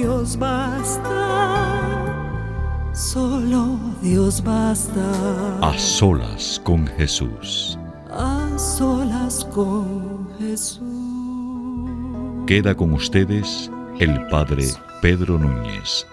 [0.00, 1.04] Dios basta,
[2.94, 5.58] solo Dios basta.
[5.60, 7.78] A solas con Jesús.
[8.08, 10.80] A solas con Jesús.
[12.46, 14.68] Queda con ustedes el Padre
[15.02, 16.06] Pedro Núñez.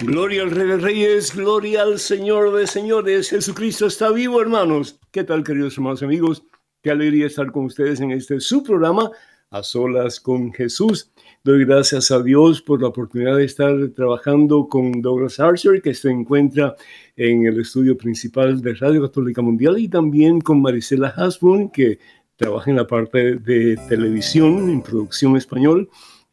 [0.00, 3.28] Gloria al Rey de Reyes, gloria al Señor de Señores.
[3.28, 4.98] Jesucristo está vivo, hermanos.
[5.10, 6.44] ¿Qué tal, queridos hermanos y amigos?
[6.82, 9.10] Qué alegría estar con ustedes en este su programa,
[9.50, 11.11] A Solas con Jesús.
[11.44, 16.08] Doy gracias a Dios por la oportunidad de estar trabajando con Douglas Archer, que se
[16.08, 16.76] encuentra
[17.16, 21.98] en el estudio principal de Radio Católica Mundial, y también con Marisela Hasbun, que
[22.36, 25.90] trabaja en la parte de televisión, en producción español,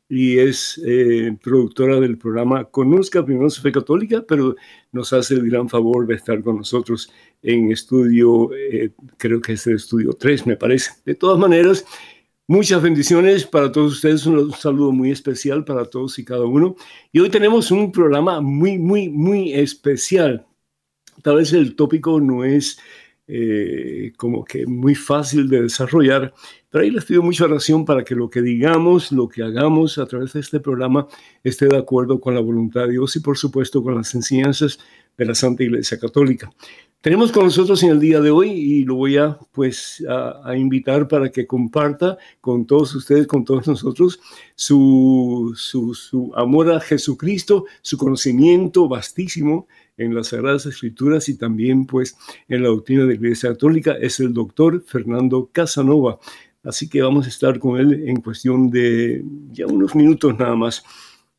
[0.07, 4.55] y es eh, productora del programa Conozca Primero su Fe Católica, pero
[4.91, 9.66] nos hace el gran favor de estar con nosotros en estudio, eh, creo que es
[9.66, 10.91] el estudio 3, me parece.
[11.03, 11.83] De todas maneras,
[12.51, 16.75] Muchas bendiciones para todos ustedes, un saludo muy especial para todos y cada uno.
[17.11, 20.47] Y hoy tenemos un programa muy, muy, muy especial.
[21.21, 22.79] Tal vez el tópico no es
[23.27, 26.33] eh, como que muy fácil de desarrollar,
[26.71, 30.07] pero ahí les pido mucha oración para que lo que digamos, lo que hagamos a
[30.07, 31.07] través de este programa
[31.43, 34.79] esté de acuerdo con la voluntad de Dios y por supuesto con las enseñanzas
[35.16, 36.51] de la Santa Iglesia Católica.
[37.01, 41.07] Tenemos con nosotros en el día de hoy y lo voy a pues a, invitar
[41.07, 44.19] para que comparta con todos ustedes, con todos nosotros,
[44.53, 51.85] su, su, su, amor a Jesucristo, su conocimiento vastísimo en las Sagradas Escrituras y también
[51.85, 52.17] pues
[52.49, 56.19] en la doctrina de la Iglesia Católica, es el doctor Fernando Casanova.
[56.66, 59.23] Así que vamos a estar con él en cuestión de
[59.53, 60.83] ya unos minutos nada más.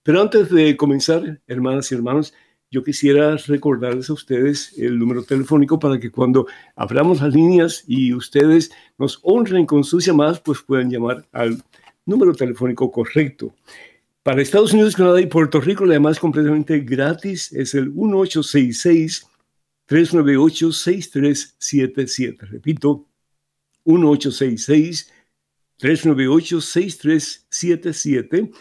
[0.03, 2.33] Pero antes de comenzar, hermanas y hermanos,
[2.71, 8.15] yo quisiera recordarles a ustedes el número telefónico para que cuando abramos las líneas y
[8.15, 11.61] ustedes nos honren con sus llamadas, pues puedan llamar al
[12.07, 13.53] número telefónico correcto.
[14.23, 19.27] Para Estados Unidos, Canadá y Puerto Rico, además completamente gratis, es el 1866
[19.87, 22.47] 398 6377.
[22.47, 23.09] Repito,
[23.85, 25.13] 1866
[25.79, 28.53] 398 6377.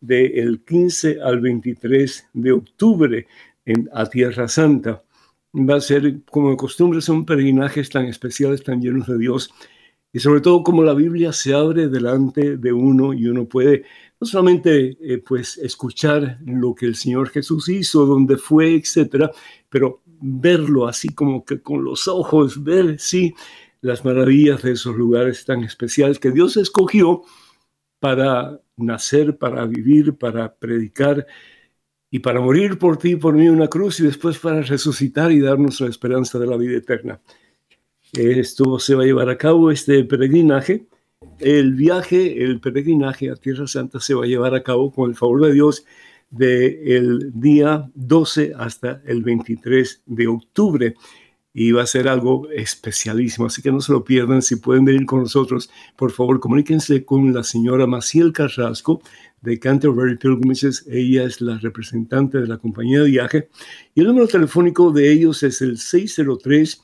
[0.00, 3.26] del 15 al 23 de octubre
[3.64, 5.02] en, a Tierra Santa.
[5.52, 9.52] Va a ser, como de costumbre, son peregrinajes tan especiales, tan llenos de Dios,
[10.12, 13.82] y sobre todo como la Biblia se abre delante de uno y uno puede
[14.20, 19.32] no solamente eh, pues escuchar lo que el Señor Jesús hizo, dónde fue, etcétera,
[19.68, 23.34] pero verlo así como que con los ojos, ver, sí,
[23.80, 27.22] las maravillas de esos lugares tan especiales que Dios escogió
[28.00, 31.26] para nacer, para vivir, para predicar
[32.10, 35.80] y para morir por ti, por mí, una cruz y después para resucitar y darnos
[35.80, 37.20] la esperanza de la vida eterna.
[38.12, 40.86] Esto se va a llevar a cabo, este peregrinaje.
[41.38, 45.16] El viaje, el peregrinaje a Tierra Santa se va a llevar a cabo con el
[45.16, 45.84] favor de Dios
[46.30, 50.94] del día 12 hasta el 23 de octubre.
[51.58, 55.06] Y va a ser algo especialísimo, así que no se lo pierdan, si pueden venir
[55.06, 59.00] con nosotros, por favor comuníquense con la señora Maciel Carrasco
[59.40, 63.48] de Canterbury Pilgrimages, ella es la representante de la compañía de viaje.
[63.94, 66.82] Y el número telefónico de ellos es el 603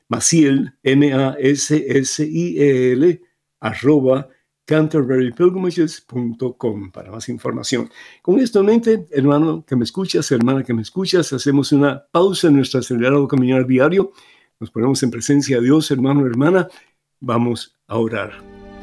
[0.07, 1.81] Maciel, M-A-S-S-I-E-L,
[3.59, 4.29] arroba
[4.69, 7.89] canterburypilgrimages.com para más información.
[8.21, 12.49] Con esto en mente, hermano que me escuchas, hermana que me escuchas, hacemos una pausa
[12.49, 14.11] en nuestro acelerado caminar diario.
[14.59, 16.67] Nos ponemos en presencia de Dios, hermano, hermana.
[17.19, 18.31] Vamos a orar.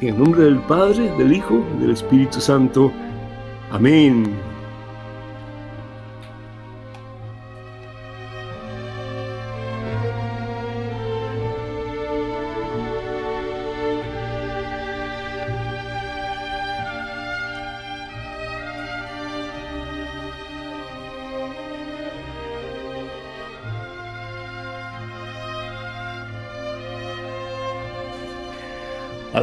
[0.01, 2.91] En el nombre del Padre, del Hijo y del Espíritu Santo.
[3.71, 4.56] Amén.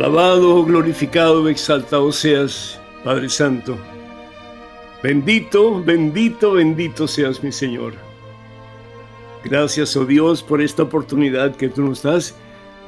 [0.05, 3.79] Alabado, glorificado, exaltado seas, Padre Santo.
[5.03, 7.95] Bendito, bendito, bendito seas mi Señor.
[9.47, 12.35] Gracias, oh Dios, por esta oportunidad que tú nos das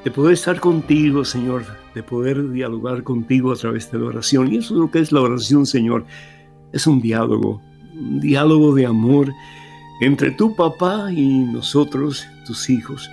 [0.04, 1.64] de poder estar contigo, Señor,
[1.94, 4.52] de poder dialogar contigo a través de la oración.
[4.52, 6.04] Y eso es lo que es la oración, Señor.
[6.74, 7.62] Es un diálogo,
[7.94, 9.32] un diálogo de amor
[10.02, 13.08] entre tu papá y nosotros, tus hijos.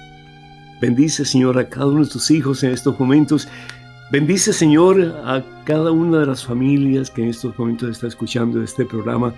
[0.82, 3.48] Bendice, Señor, a cada uno de tus hijos en estos momentos
[4.14, 8.86] Bendice, Señor, a cada una de las familias que en estos momentos está escuchando este
[8.86, 9.34] programa.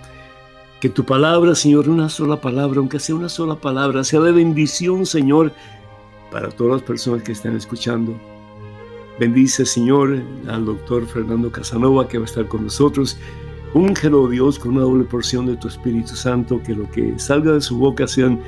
[0.81, 5.05] Que tu palabra, Señor, una sola palabra, aunque sea una sola palabra, sea de bendición,
[5.05, 5.53] Señor,
[6.29, 8.19] para todas las personas que están escuchando.
[9.17, 13.17] Bendice, Señor, al doctor Fernando Casanova que va a estar con nosotros.
[13.73, 17.61] Úngelo, Dios, con una doble porción de tu Espíritu Santo, que lo que salga de
[17.61, 18.41] su boca sean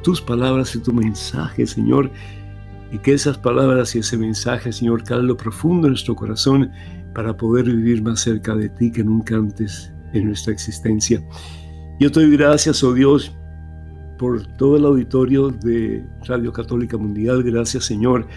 [0.00, 2.10] tus palabras y tu mensaje, Señor
[2.94, 6.70] y que esas palabras y ese mensaje, Señor, cale lo profundo en nuestro corazón
[7.12, 11.20] para poder vivir más cerca de ti que nunca antes en nuestra existencia.
[11.98, 13.36] Yo te doy gracias, oh Dios,
[14.16, 17.42] por todo el auditorio de Radio Católica Mundial.
[17.42, 18.28] Gracias, Señor,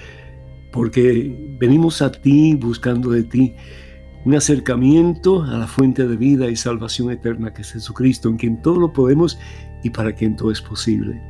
[0.73, 3.53] porque venimos a ti buscando de ti
[4.25, 8.59] un acercamiento a la fuente de vida y salvación eterna que es Jesucristo, en quien
[8.63, 9.37] todo lo podemos
[9.83, 11.21] y para quien todo es posible.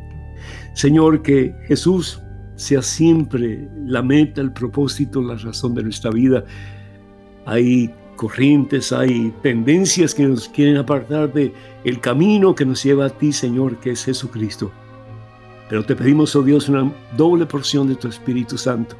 [0.74, 2.22] Señor, que Jesús
[2.58, 6.44] sea siempre la meta, el propósito, la razón de nuestra vida.
[7.46, 11.54] Hay corrientes, hay tendencias que nos quieren apartar de
[11.86, 14.72] el camino que nos lleva a ti, Señor, que es Jesucristo.
[15.70, 18.96] Pero te pedimos, oh Dios, una doble porción de tu Espíritu Santo.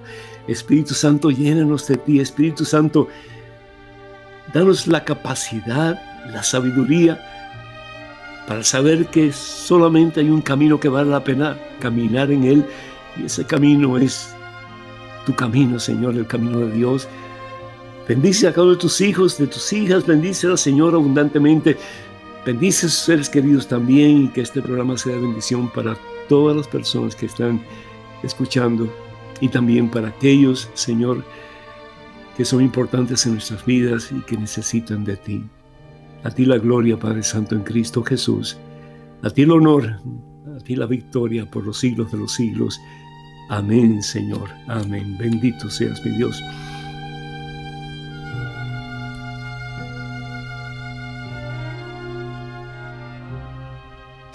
[0.48, 2.20] Espíritu Santo, llénanos de ti.
[2.20, 3.08] Espíritu Santo,
[4.54, 6.00] danos la capacidad,
[6.32, 7.20] la sabiduría
[8.48, 12.66] para saber que solamente hay un camino que vale la pena caminar en él
[13.20, 14.36] y ese camino es
[15.26, 17.08] tu camino, Señor, el camino de Dios.
[18.08, 21.78] Bendice a cada uno de tus hijos, de tus hijas, bendice al Señor abundantemente.
[22.46, 25.98] Bendice a sus seres queridos también y que este programa sea bendición para
[26.30, 27.62] todas las personas que están
[28.24, 28.90] escuchando
[29.42, 31.26] y también para aquellos, Señor,
[32.38, 35.44] que son importantes en nuestras vidas y que necesitan de ti.
[36.24, 38.58] A ti la gloria, Padre Santo, en Cristo Jesús.
[39.24, 40.00] A ti el honor,
[40.56, 42.80] a ti la victoria por los siglos de los siglos.
[43.50, 44.50] Amén, Señor.
[44.68, 45.18] Amén.
[45.18, 46.44] Bendito seas mi Dios.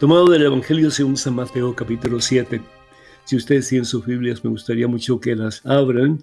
[0.01, 2.63] Tomado del Evangelio según San Mateo capítulo 7.
[3.25, 6.21] Si ustedes tienen sus Biblias, me gustaría mucho que las abran.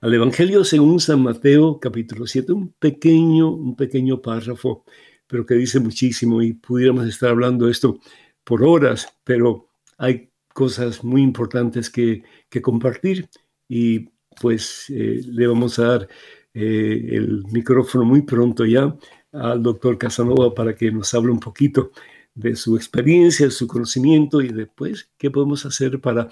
[0.00, 4.84] Al Evangelio según San Mateo capítulo 7, un pequeño, un pequeño párrafo,
[5.26, 8.00] pero que dice muchísimo y pudiéramos estar hablando esto
[8.42, 12.22] por horas, pero hay cosas muy importantes que,
[12.62, 13.28] compartir
[13.68, 16.08] y pues eh, le vamos a dar
[16.54, 18.96] eh, el micrófono muy pronto ya
[19.32, 21.92] al doctor Casanova para que nos hable un poquito
[22.34, 26.28] de su experiencia, de su conocimiento y después qué podemos hacer para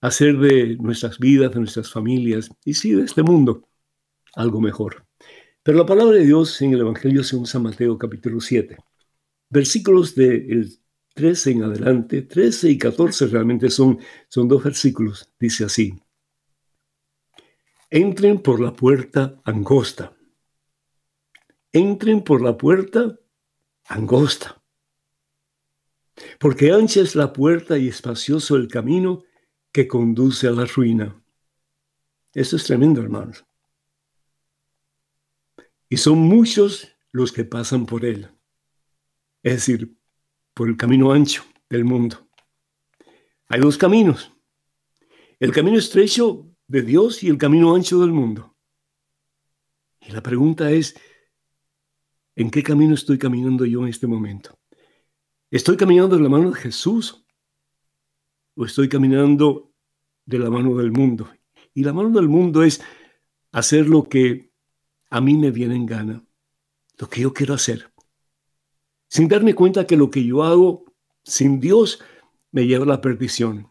[0.00, 3.68] hacer de nuestras vidas, de nuestras familias y sí de este mundo
[4.34, 5.06] algo mejor.
[5.62, 8.76] Pero la palabra de Dios en el Evangelio según San Mateo capítulo 7,
[9.50, 10.78] versículos del
[11.18, 13.98] 13 en adelante, 13 y 14 realmente son,
[14.28, 16.00] son dos versículos, dice así.
[17.90, 20.16] Entren por la puerta angosta.
[21.72, 23.18] Entren por la puerta
[23.88, 24.62] angosta.
[26.38, 29.24] Porque ancha es la puerta y espacioso el camino
[29.72, 31.20] que conduce a la ruina.
[32.32, 33.44] Eso es tremendo, hermanos.
[35.88, 38.30] Y son muchos los que pasan por él.
[39.42, 39.97] Es decir,
[40.58, 42.28] por el camino ancho del mundo.
[43.46, 44.32] Hay dos caminos.
[45.38, 48.56] El camino estrecho de Dios y el camino ancho del mundo.
[50.00, 50.96] Y la pregunta es,
[52.34, 54.58] ¿en qué camino estoy caminando yo en este momento?
[55.48, 57.24] ¿Estoy caminando de la mano de Jesús
[58.56, 59.72] o estoy caminando
[60.24, 61.30] de la mano del mundo?
[61.72, 62.80] Y la mano del mundo es
[63.52, 64.50] hacer lo que
[65.08, 66.24] a mí me viene en gana,
[66.98, 67.87] lo que yo quiero hacer,
[69.08, 70.84] sin darme cuenta que lo que yo hago
[71.24, 72.00] sin Dios
[72.52, 73.68] me lleva a la perdición.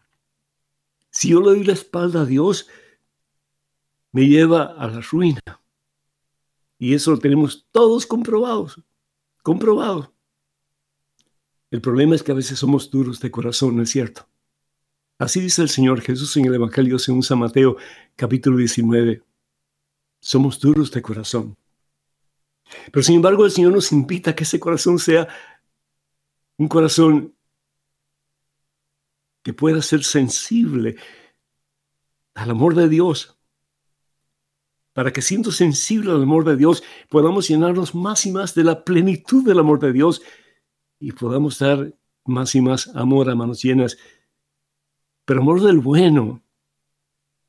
[1.10, 2.68] Si yo le doy la espalda a Dios,
[4.12, 5.40] me lleva a la ruina.
[6.78, 8.80] Y eso lo tenemos todos comprobados,
[9.42, 10.10] comprobados.
[11.70, 14.28] El problema es que a veces somos duros de corazón, ¿no es cierto?
[15.18, 17.76] Así dice el Señor Jesús en el Evangelio según San Mateo,
[18.14, 19.22] capítulo 19.
[20.20, 21.56] Somos duros de corazón.
[22.92, 25.28] Pero sin embargo el Señor nos invita a que ese corazón sea
[26.56, 27.34] un corazón
[29.42, 30.96] que pueda ser sensible
[32.34, 33.38] al amor de Dios,
[34.92, 38.84] para que siendo sensible al amor de Dios podamos llenarnos más y más de la
[38.84, 40.22] plenitud del amor de Dios
[40.98, 41.94] y podamos dar
[42.24, 43.96] más y más amor a manos llenas,
[45.24, 46.42] pero amor del bueno,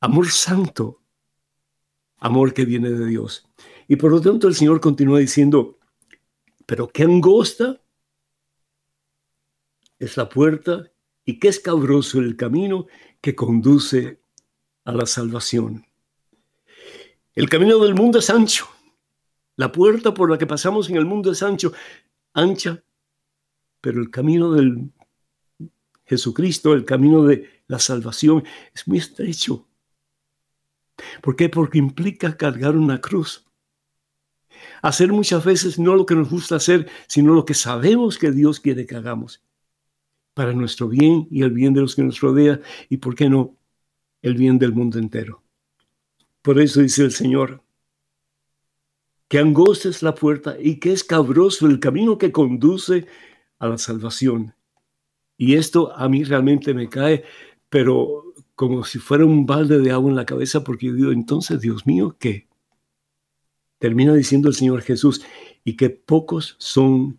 [0.00, 1.02] amor santo,
[2.18, 3.46] amor que viene de Dios.
[3.90, 5.76] Y por lo tanto el Señor continúa diciendo,
[6.64, 7.82] pero qué angosta
[9.98, 10.92] es la puerta
[11.24, 12.86] y qué escabroso el camino
[13.20, 14.20] que conduce
[14.84, 15.84] a la salvación.
[17.34, 18.68] El camino del mundo es ancho.
[19.56, 21.72] La puerta por la que pasamos en el mundo es ancho,
[22.32, 22.84] ancha,
[23.80, 24.92] pero el camino del
[26.04, 29.66] Jesucristo, el camino de la salvación es muy estrecho.
[31.20, 31.48] ¿Por qué?
[31.48, 33.49] Porque implica cargar una cruz.
[34.82, 38.60] Hacer muchas veces no lo que nos gusta hacer, sino lo que sabemos que Dios
[38.60, 39.42] quiere que hagamos.
[40.34, 43.56] Para nuestro bien y el bien de los que nos rodean y, ¿por qué no?,
[44.22, 45.42] el bien del mundo entero.
[46.42, 47.62] Por eso dice el Señor,
[49.28, 53.06] que angosta es la puerta y que es cabroso el camino que conduce
[53.58, 54.54] a la salvación.
[55.36, 57.24] Y esto a mí realmente me cae,
[57.68, 61.60] pero como si fuera un balde de agua en la cabeza, porque yo digo, entonces,
[61.60, 62.49] Dios mío, ¿qué?
[63.80, 65.24] Termina diciendo el Señor Jesús,
[65.64, 67.18] y que pocos son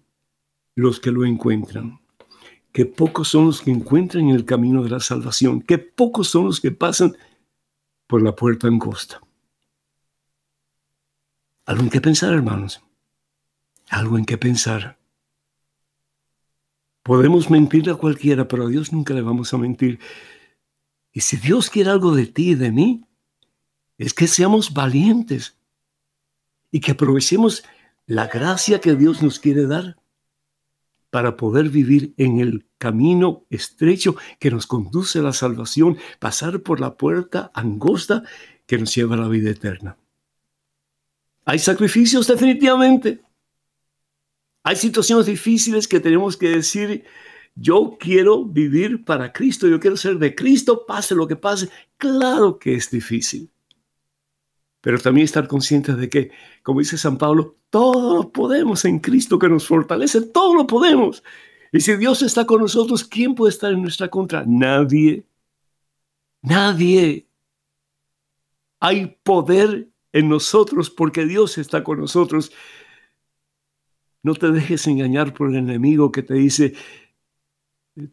[0.76, 2.00] los que lo encuentran,
[2.72, 6.46] que pocos son los que encuentran en el camino de la salvación, que pocos son
[6.46, 7.18] los que pasan
[8.06, 9.22] por la puerta angosta.
[11.66, 12.80] Algo en qué pensar, hermanos.
[13.90, 15.00] Algo en qué pensar.
[17.02, 20.00] Podemos mentir a cualquiera, pero a Dios nunca le vamos a mentir.
[21.12, 23.04] Y si Dios quiere algo de ti y de mí,
[23.98, 25.58] es que seamos valientes
[26.72, 27.64] y que aprovechemos
[28.08, 29.98] la gracia que Dios nos quiere dar
[31.10, 36.80] para poder vivir en el camino estrecho que nos conduce a la salvación, pasar por
[36.80, 38.24] la puerta angosta
[38.66, 39.98] que nos lleva a la vida eterna.
[41.46, 43.22] Hay sacrificios definitivamente.
[44.64, 47.04] Hay situaciones difíciles que tenemos que decir,
[47.56, 51.70] yo quiero vivir para Cristo, yo quiero ser de Cristo, pase lo que pase.
[51.98, 53.52] Claro que es difícil.
[54.82, 56.32] Pero también estar conscientes de que,
[56.64, 61.24] como dice San Pablo, todo lo podemos en Cristo que nos fortalece, todo lo podemos.
[61.72, 64.44] Y si Dios está con nosotros, ¿quién puede estar en nuestra contra?
[64.46, 65.26] Nadie.
[66.42, 67.28] Nadie.
[68.80, 72.52] Hay poder en nosotros porque Dios está con nosotros.
[74.24, 76.74] No te dejes engañar por el enemigo que te dice,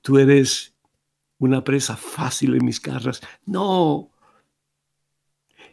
[0.02, 0.74] tú eres
[1.38, 3.20] una presa fácil en mis garras.
[3.44, 4.10] No,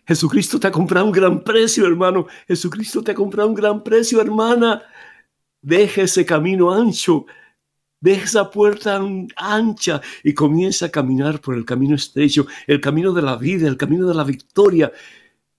[0.08, 2.28] Jesucristo te ha comprado un gran precio, hermano.
[2.48, 4.84] Jesucristo te ha comprado un gran precio, hermana.
[5.62, 7.26] Deja ese camino ancho.
[8.00, 9.02] Deja esa puerta
[9.36, 13.78] ancha y comienza a caminar por el camino estrecho, el camino de la vida, el
[13.78, 14.92] camino de la victoria,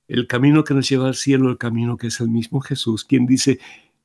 [0.07, 3.27] el camino que nos lleva al cielo, el camino que es el mismo Jesús, quien
[3.27, 3.59] dice,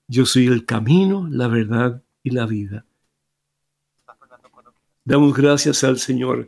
[0.07, 2.85] yo soy el camino, la verdad y la vida.
[5.03, 6.47] Damos gracias al Señor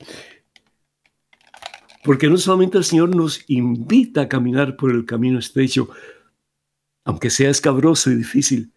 [2.04, 5.90] porque no solamente el Señor nos invita a caminar por el camino estrecho,
[7.06, 8.74] aunque sea escabroso y difícil,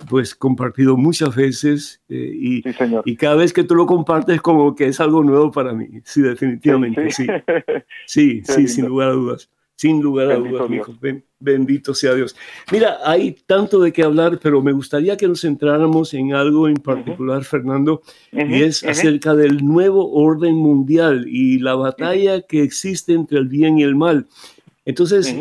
[0.10, 2.63] pues compartido muchas veces eh, y,
[3.06, 5.88] y, cada vez que tú lo compartes como que es algo nuevo para mí.
[6.04, 7.28] Sí, definitivamente, sí.
[8.08, 9.50] Sí, sí, sin lugar a dudas.
[9.82, 10.70] Sin lugar a dudas,
[11.39, 12.36] bendito sea Dios.
[12.72, 16.76] Mira, hay tanto de qué hablar, pero me gustaría que nos centráramos en algo en
[16.76, 23.39] particular, Fernando, y es acerca del nuevo orden mundial y la batalla que existe entre
[23.39, 24.28] el bien y el mal.
[24.86, 25.36] Entonces,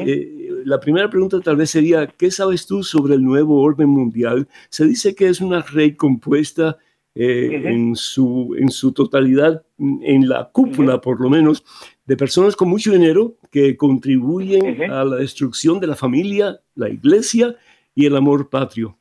[0.65, 4.49] la primera pregunta tal vez sería, ¿qué sabes tú sobre el nuevo orden mundial?
[4.71, 6.79] Se dice que es una red compuesta
[7.13, 11.65] eh, en, su, en su totalidad, en la cúpula por lo menos,
[12.11, 17.55] de personas con mucho dinero que contribuyen a la destrucción de la familia, la iglesia
[17.95, 18.99] y el amor patrio.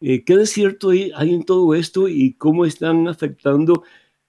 [0.00, 3.84] Eh, ¿Qué de cierto hay, hay en todo esto y cómo están afectando,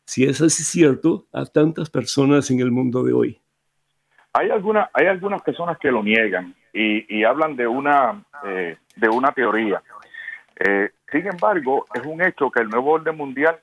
[0.06, 3.42] si es así cierto, a tantas personas en el mundo de hoy?
[4.34, 9.32] Hay, alguna, hay algunas personas que lo niegan y, hablan de una, eh, de una
[9.32, 9.82] teoría.
[10.60, 13.60] Eh, sin embargo, es un hecho que el nuevo orden mundial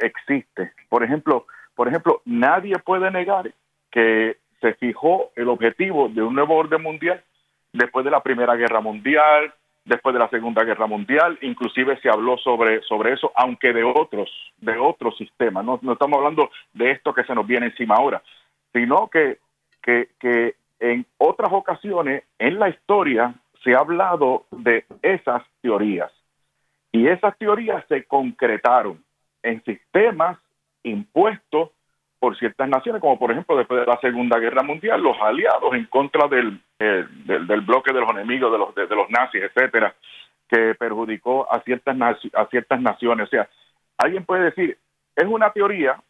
[0.00, 0.72] existe.
[0.88, 3.52] Por ejemplo, por ejemplo, nadie puede negar
[3.92, 7.22] que se fijó el objetivo de un nuevo orden mundial
[7.72, 9.52] después de la Primera Guerra Mundial,
[9.84, 14.30] después de la Segunda Guerra Mundial, inclusive se habló sobre, sobre eso, aunque de otros,
[14.58, 15.64] de otros sistemas.
[15.64, 18.22] No, no estamos hablando de esto que se nos viene encima ahora,
[18.72, 19.38] sino que
[19.82, 26.10] que, que en otras ocasiones en la historia se ha hablado de esas teorías.
[26.92, 29.02] Y esas teorías se concretaron
[29.42, 30.38] en sistemas
[30.82, 31.70] impuestos
[32.22, 35.86] por ciertas naciones, como por ejemplo después de la Segunda Guerra Mundial, los aliados en
[35.86, 39.92] contra del, eh, del, bloque de los enemigos, de los, de, los nazis, etcétera,
[40.48, 41.96] que perjudicó a ciertas,
[42.34, 43.26] a ciertas naciones.
[43.26, 43.48] O sea,
[43.98, 44.78] alguien puede decir,
[45.16, 46.00] es una teoría,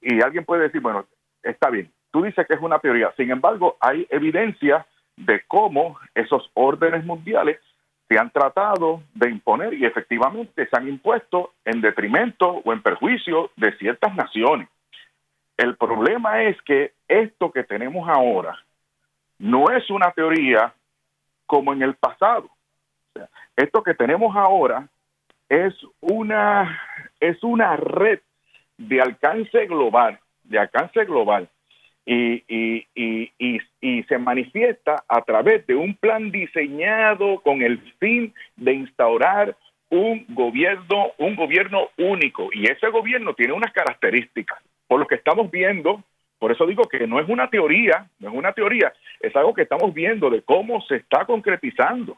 [0.00, 1.04] y alguien puede decir, bueno,
[1.42, 6.48] está bien, Tú dices que es una teoría, sin embargo, hay evidencia de cómo esos
[6.54, 7.58] órdenes mundiales
[8.06, 13.50] se han tratado de imponer y efectivamente se han impuesto en detrimento o en perjuicio
[13.56, 14.68] de ciertas naciones.
[15.56, 18.58] El problema es que esto que tenemos ahora
[19.38, 20.74] no es una teoría
[21.46, 22.48] como en el pasado.
[23.56, 24.88] esto que tenemos ahora
[25.48, 26.80] es una,
[27.20, 28.20] es una red
[28.76, 31.48] de alcance global, de alcance global,
[32.06, 32.86] y, y,
[33.80, 39.56] y, se manifiesta a través de un plan diseñado con el fin de instaurar
[39.88, 42.50] un gobierno, un gobierno único.
[42.52, 44.58] Y ese gobierno tiene unas características.
[44.94, 46.04] Por lo que estamos viendo,
[46.38, 49.62] por eso digo que no es una teoría, no es una teoría, es algo que
[49.62, 52.16] estamos viendo de cómo se está concretizando.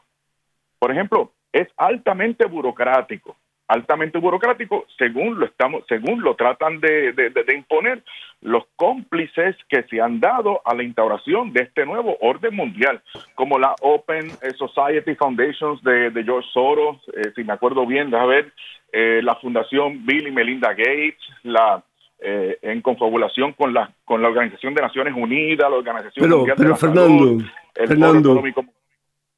[0.77, 3.35] Por ejemplo, es altamente burocrático.
[3.67, 7.15] altamente burocrático, según lo estamos, según lo tratan de,
[7.55, 8.03] imponer
[8.41, 13.01] los cómplices que se han dado a la instauración de este nuevo orden mundial,
[13.33, 18.53] como la Open Society Foundations de, George Soros, eh, si me acuerdo bien, a ver,
[18.91, 21.83] eh, la Fundación Bill y Melinda Gates, la
[22.19, 26.67] eh, en confabulación con la con la Organización de Naciones Unidas, la Organización Mundial de
[26.67, 27.37] la Fernando,
[27.73, 28.43] Fernando,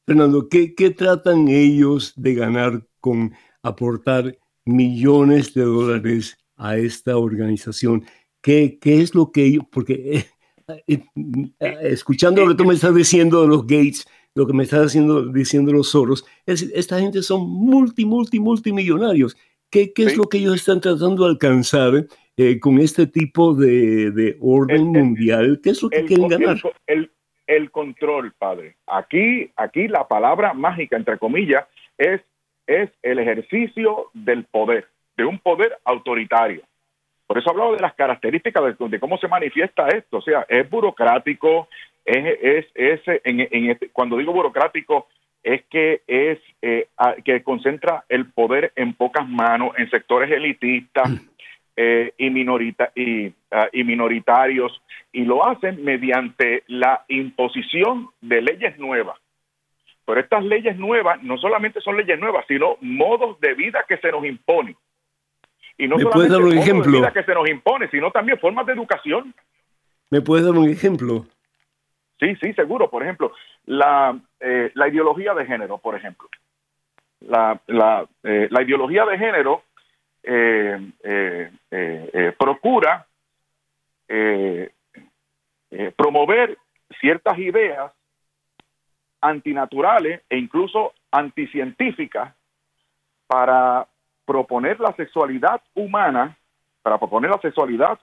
[0.06, 8.06] Fernando, ¿qué, ¿qué tratan ellos de ganar con aportar millones de dólares a esta organización.
[8.42, 10.26] ¿Qué, qué es lo que ellos, porque
[10.88, 11.04] eh,
[11.60, 14.88] eh, escuchando lo que tú me estás diciendo de los Gates, lo que me estás
[14.88, 19.36] haciendo, diciendo los Soros, es, esta gente son multi, multi, multimillonarios.
[19.70, 22.08] ¿Qué, qué es lo que ellos están tratando de alcanzar
[22.60, 25.60] con este tipo de, de orden mundial?
[25.64, 26.58] ¿Qué es lo que quieren ganar?
[26.88, 27.12] El,
[27.48, 28.76] el, control, padre.
[28.88, 31.66] Aquí, aquí la palabra mágica, entre comillas,
[31.98, 32.22] es
[32.70, 36.62] es el ejercicio del poder, de un poder autoritario.
[37.26, 40.18] Por eso hablado de las características de, cómo se manifiesta esto.
[40.18, 41.68] O sea, es burocrático,
[42.06, 45.08] es, es, en, este, cuando digo burocrático,
[45.42, 46.88] es que es eh,
[47.26, 51.10] que concentra el poder en pocas manos, en sectores elitistas
[51.82, 54.82] eh, y, minorita, y, ah, y minoritarios,
[55.14, 59.18] y lo hacen mediante la imposición de leyes nuevas
[60.10, 64.12] pero estas leyes nuevas no solamente son leyes nuevas, sino modos de vida que se
[64.12, 64.76] nos imponen.
[65.78, 66.92] Y no solamente dar un modos ejemplo?
[66.92, 69.36] de vida que se nos impone, sino también formas de educación.
[70.10, 71.28] ¿Me puedes dar un ejemplo?
[72.20, 72.90] Sí, sí, seguro.
[72.90, 73.34] Por ejemplo,
[73.68, 76.28] la, eh, la ideología de género, por ejemplo.
[77.20, 79.62] La, la, eh, la ideología de género
[82.38, 83.06] procura
[85.96, 86.58] promover
[87.00, 87.92] ciertas ideas
[89.22, 92.34] antinaturales e incluso anticientíficas
[93.28, 93.88] para
[94.26, 96.38] proponer la sexualidad humana,
[96.82, 98.00] para proponer la sexualidad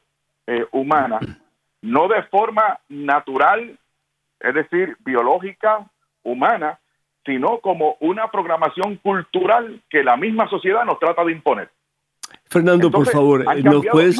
[0.47, 1.21] eh, humana,
[1.83, 3.79] no de forma natural,
[4.41, 5.89] es decir, biológica,
[6.23, 6.79] humana,
[7.25, 11.71] sino como una programación cultural que la misma sociedad nos trata de imponer.
[12.45, 14.17] Fernando, por favor, ¿nos puedes,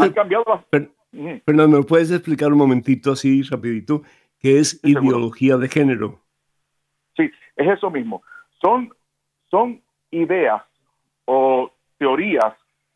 [1.45, 4.03] Fernando, puedes explicar un momentito así rapidito
[4.39, 6.21] qué es ideología de género?
[7.17, 8.23] Sí, es eso mismo.
[8.61, 8.93] Son,
[9.51, 10.63] son ideas
[11.25, 12.55] o teorías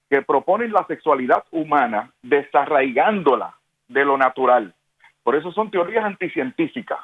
[0.08, 3.56] que proponen la sexualidad humana desarraigándola
[3.88, 4.74] de lo natural.
[5.22, 6.98] Por eso son teorías anticientíficas.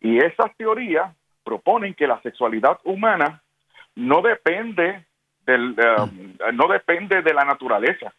[0.00, 3.42] Y esas teorías proponen que la sexualidad humana
[3.94, 5.06] no depende
[5.56, 6.54] mm.
[6.54, 8.12] no depende de la naturaleza,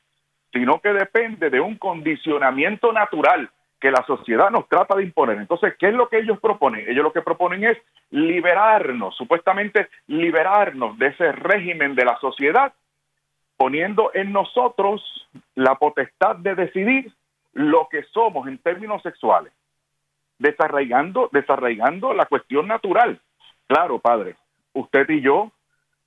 [0.52, 5.38] sino que depende de un condicionamiento natural que la sociedad nos trata de imponer.
[5.38, 6.90] Entonces, ¿qué es lo que ellos proponen?
[6.90, 7.78] Ellos lo que proponen es
[8.10, 12.74] liberarnos, supuestamente liberarnos de ese régimen de la sociedad,
[13.56, 17.14] poniendo en nosotros la potestad de decidir
[17.54, 19.54] lo que somos en términos sexuales,
[20.38, 23.20] desarraigando, desarraigando la cuestión natural.
[23.68, 24.36] Claro, padre,
[24.74, 25.52] usted y yo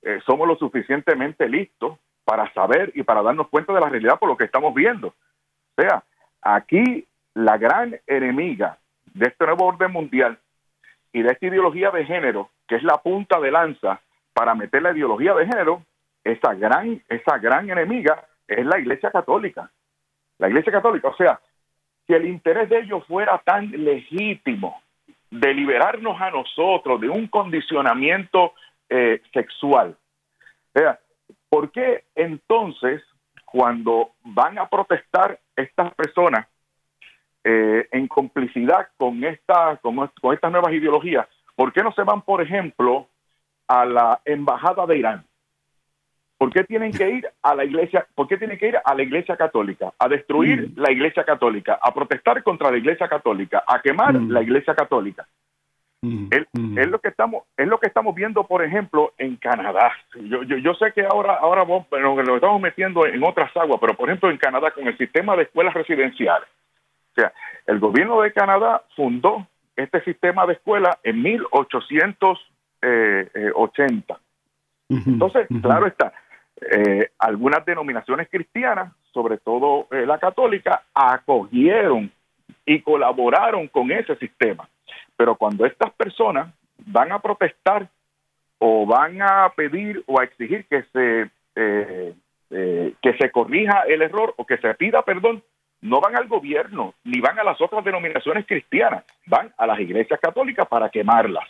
[0.03, 4.29] eh, somos lo suficientemente listos para saber y para darnos cuenta de la realidad por
[4.29, 5.07] lo que estamos viendo.
[5.07, 6.03] O sea,
[6.41, 8.77] aquí la gran enemiga
[9.13, 10.37] de este nuevo orden mundial
[11.11, 14.01] y de esta ideología de género, que es la punta de lanza
[14.33, 15.83] para meter la ideología de género,
[16.23, 19.69] esa gran, esa gran enemiga es la Iglesia Católica.
[20.39, 21.39] La Iglesia Católica, o sea,
[22.07, 24.81] si el interés de ellos fuera tan legítimo
[25.29, 28.53] de liberarnos a nosotros de un condicionamiento
[28.95, 29.97] eh, sexual,
[30.75, 30.99] o sea,
[31.49, 33.01] ¿por qué entonces
[33.43, 36.47] cuando van a protestar estas personas
[37.43, 42.21] eh, en complicidad con, esta, con, con estas nuevas ideologías, ¿por qué no se van,
[42.21, 43.07] por ejemplo,
[43.67, 45.25] a la embajada de Irán?
[46.37, 48.05] ¿Por qué tienen que ir a la iglesia?
[48.15, 49.93] ¿Por qué tienen que ir a la iglesia católica?
[49.97, 50.79] A destruir mm.
[50.79, 54.29] la iglesia católica, a protestar contra la iglesia católica, a quemar mm.
[54.29, 55.27] la iglesia católica.
[56.05, 56.27] Mm.
[56.77, 60.57] Es, lo que estamos es lo que estamos viendo por ejemplo en Canadá yo, yo,
[60.57, 64.29] yo sé que ahora ahora vos, lo estamos metiendo en otras aguas pero por ejemplo
[64.29, 66.49] en Canadá con el sistema de escuelas residenciales
[67.15, 67.31] o sea,
[67.67, 72.39] el gobierno de Canadá fundó este sistema de escuela en 1880.
[72.81, 73.51] Eh, eh,
[74.89, 76.13] Entonces, claro está,
[76.71, 82.11] eh, algunas denominaciones cristianas, sobre todo la católica, acogieron
[82.65, 84.67] y colaboraron con ese sistema.
[85.15, 86.53] Pero cuando estas personas
[86.85, 87.87] van a protestar
[88.57, 91.29] o van a pedir o a exigir que se
[93.01, 95.41] que se corrija el error o que se pida perdón,
[95.83, 100.19] no van al gobierno ni van a las otras denominaciones cristianas, van a las iglesias
[100.19, 101.43] católicas para quemarlas.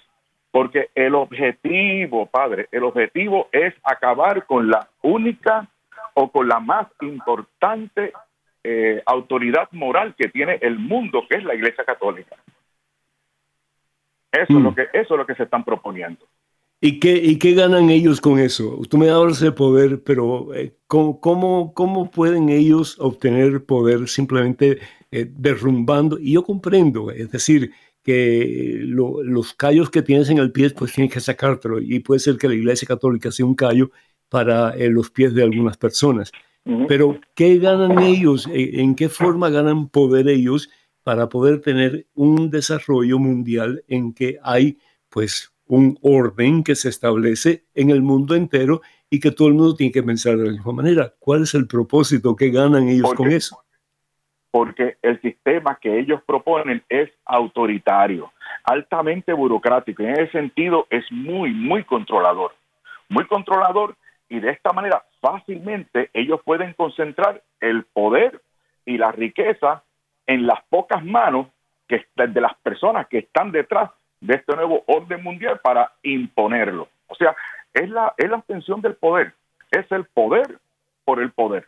[0.51, 5.67] Porque el objetivo, padre, el objetivo es acabar con la única
[6.15, 8.13] o con la más importante
[8.63, 12.35] eh, autoridad moral que tiene el mundo, que es la Iglesia Católica.
[14.33, 14.75] Eso, es lo mm.
[14.75, 16.25] que, eso es lo que se están proponiendo.
[16.81, 18.81] ¿Y qué, ¿Y qué ganan ellos con eso?
[18.89, 21.21] Tú me hablas de poder, pero eh, ¿cómo,
[21.73, 24.79] ¿cómo, pueden ellos obtener poder simplemente
[25.11, 26.19] eh, derrumbando?
[26.19, 27.71] Y yo comprendo, es decir,
[28.03, 31.79] que los callos que tienes en el pie, pues tienes que sacártelo.
[31.79, 33.91] Y puede ser que la Iglesia Católica sea un callo
[34.27, 36.31] para eh, los pies de algunas personas.
[36.87, 38.47] Pero ¿qué ganan ellos?
[38.49, 40.69] ¿En qué forma ganan poder ellos
[41.03, 44.77] para poder tener un desarrollo mundial en que hay
[45.09, 49.75] pues un orden que se establece en el mundo entero y que todo el mundo
[49.75, 51.13] tiene que pensar de la misma manera.
[51.19, 53.63] ¿Cuál es el propósito que ganan ellos con eso?
[54.51, 58.31] Porque el sistema que ellos proponen es autoritario,
[58.63, 60.03] altamente burocrático.
[60.03, 62.51] En ese sentido es muy, muy controlador.
[63.09, 63.95] Muy controlador
[64.29, 68.41] y de esta manera fácilmente ellos pueden concentrar el poder
[68.85, 69.83] y la riqueza
[70.27, 71.47] en las pocas manos
[71.87, 76.87] que, de las personas que están detrás de este nuevo orden mundial para imponerlo.
[77.07, 77.35] O sea,
[77.73, 79.33] es la, es la extensión del poder,
[79.71, 80.59] es el poder
[81.03, 81.67] por el poder.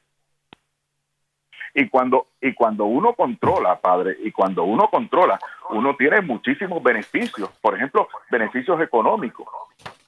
[1.74, 5.38] Y cuando, y cuando uno controla, padre, y cuando uno controla,
[5.72, 9.48] uno tiene muchísimos beneficios, por ejemplo, beneficios económicos,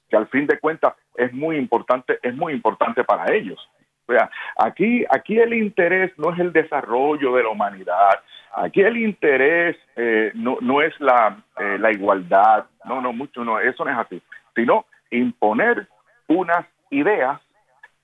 [0.09, 3.59] que al fin de cuentas es muy importante, es muy importante para ellos.
[4.07, 8.21] O sea, aquí, aquí el interés no es el desarrollo de la humanidad,
[8.59, 13.59] Aquí el interés eh, no, no, es la, eh, la, igualdad, no, no, mucho, no,
[13.59, 14.19] eso no es así,
[14.55, 15.87] sino imponer
[16.27, 17.39] unas ideas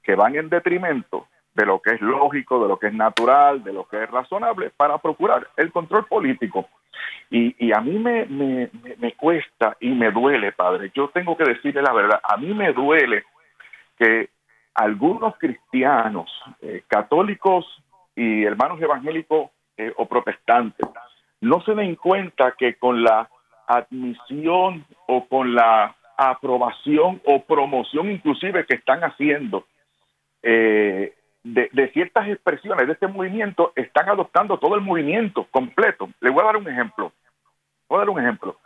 [0.03, 3.73] que van en detrimento de lo que es lógico, de lo que es natural, de
[3.73, 6.69] lo que es razonable, para procurar el control político.
[7.31, 11.45] Y, y a mí me, me, me, cuesta y me duele, padre, yo tengo que
[11.45, 13.23] decirle la verdad, a mí me duele
[13.97, 14.29] que
[14.75, 16.29] algunos cristianos,
[16.61, 17.65] eh, católicos
[18.15, 20.87] y hermanos evangélicos eh, o protestantes
[21.43, 23.29] no se den cuenta que con la
[23.67, 29.65] admisión o con la aprobación o promoción inclusive que están haciendo
[30.41, 36.09] eh, de, ciertas expresiones de este movimiento, están adoptando todo el movimiento completo.
[36.21, 37.11] Le voy a dar un ejemplo.
[37.89, 38.57] Voy a dar un ejemplo.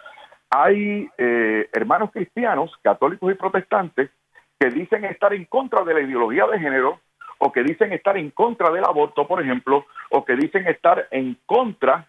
[0.51, 4.11] Hay eh, hermanos cristianos, católicos y protestantes,
[4.59, 6.99] que dicen estar en contra de la ideología de género,
[7.39, 11.38] o que dicen estar en contra del aborto, por ejemplo, o que dicen estar en
[11.45, 12.08] contra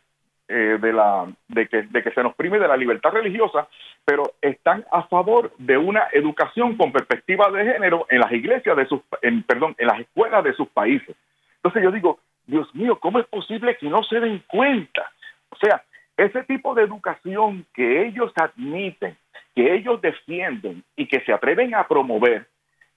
[0.48, 3.68] eh, de, la, de, que, de que se nos prime de la libertad religiosa,
[4.04, 8.86] pero están a favor de una educación con perspectiva de género en las iglesias de
[8.86, 11.14] sus, en, perdón, en las escuelas de sus países.
[11.56, 15.12] Entonces yo digo, Dios mío, ¿cómo es posible que no se den cuenta?
[15.50, 15.82] O sea,
[16.16, 19.16] ese tipo de educación que ellos admiten,
[19.54, 22.46] que ellos defienden y que se atreven a promover,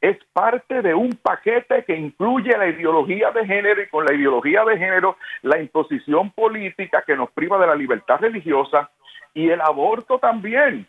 [0.01, 4.65] es parte de un paquete que incluye la ideología de género y con la ideología
[4.65, 8.89] de género la imposición política que nos priva de la libertad religiosa
[9.33, 10.87] y el aborto también.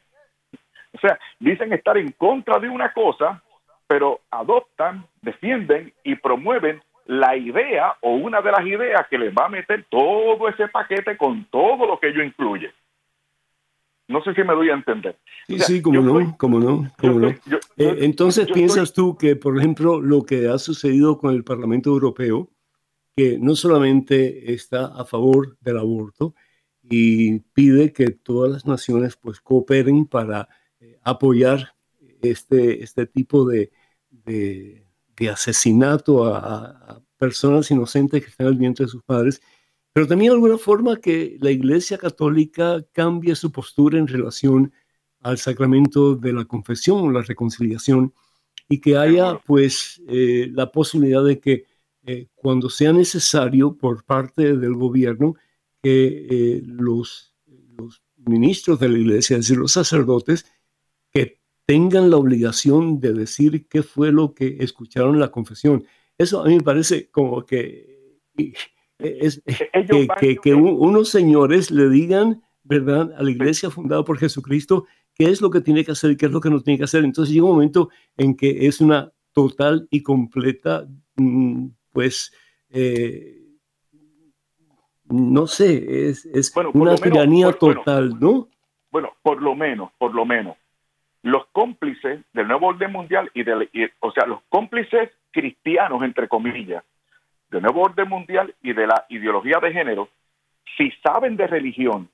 [0.95, 3.43] O sea, dicen estar en contra de una cosa,
[3.87, 9.47] pero adoptan, defienden y promueven la idea o una de las ideas que les va
[9.47, 12.73] a meter todo ese paquete con todo lo que ello incluye.
[14.09, 15.19] No sé si me doy a entender.
[15.47, 17.29] Sí, sí, como no, como no, no.
[17.29, 17.37] Eh,
[17.77, 22.51] entonces, ¿piensas tú que, por ejemplo, lo que ha sucedido con el Parlamento Europeo,
[23.17, 26.35] que no solamente está a favor del aborto
[26.83, 30.49] y pide que todas las naciones pues cooperen para
[30.81, 31.75] eh, apoyar
[32.23, 33.71] este, este tipo de,
[34.11, 34.85] de,
[35.31, 39.41] asesinato a, a, personas inocentes que están al vientre de sus padres,
[39.93, 44.73] pero también de alguna forma que la Iglesia Católica cambie su postura en relación
[45.21, 48.13] al sacramento de la confesión o la reconciliación
[48.69, 51.67] y que haya pues eh, la posibilidad de que
[52.05, 55.37] eh, cuando sea necesario por parte del gobierno
[55.83, 57.35] que eh, los,
[57.77, 60.47] los ministros de la iglesia, es decir, los sacerdotes,
[61.11, 65.85] que tengan la obligación de decir qué fue lo que escucharon en la confesión.
[66.19, 68.21] Eso a mí me parece como que
[69.03, 69.43] es,
[70.21, 75.41] que, que, unos señores le digan, ¿verdad?, a la iglesia fundada por Jesucristo, qué es
[75.41, 77.05] lo que tiene que hacer y qué es lo que no tiene que hacer.
[77.05, 80.87] Entonces llega un momento en que es una total y completa,
[81.17, 82.33] mm, pues,
[82.71, 83.39] eh,
[85.05, 88.49] no sé, es, es una tiranía total, ¿no?
[88.91, 90.57] Bueno, por lo menos, por lo menos,
[91.23, 96.85] los cómplices del nuevo orden mundial y, de, o sea, los cómplices cristianos, entre comillas,
[97.53, 100.09] del nuevo orden mundial y de la ideología de género,
[100.77, 102.09] si saben de religión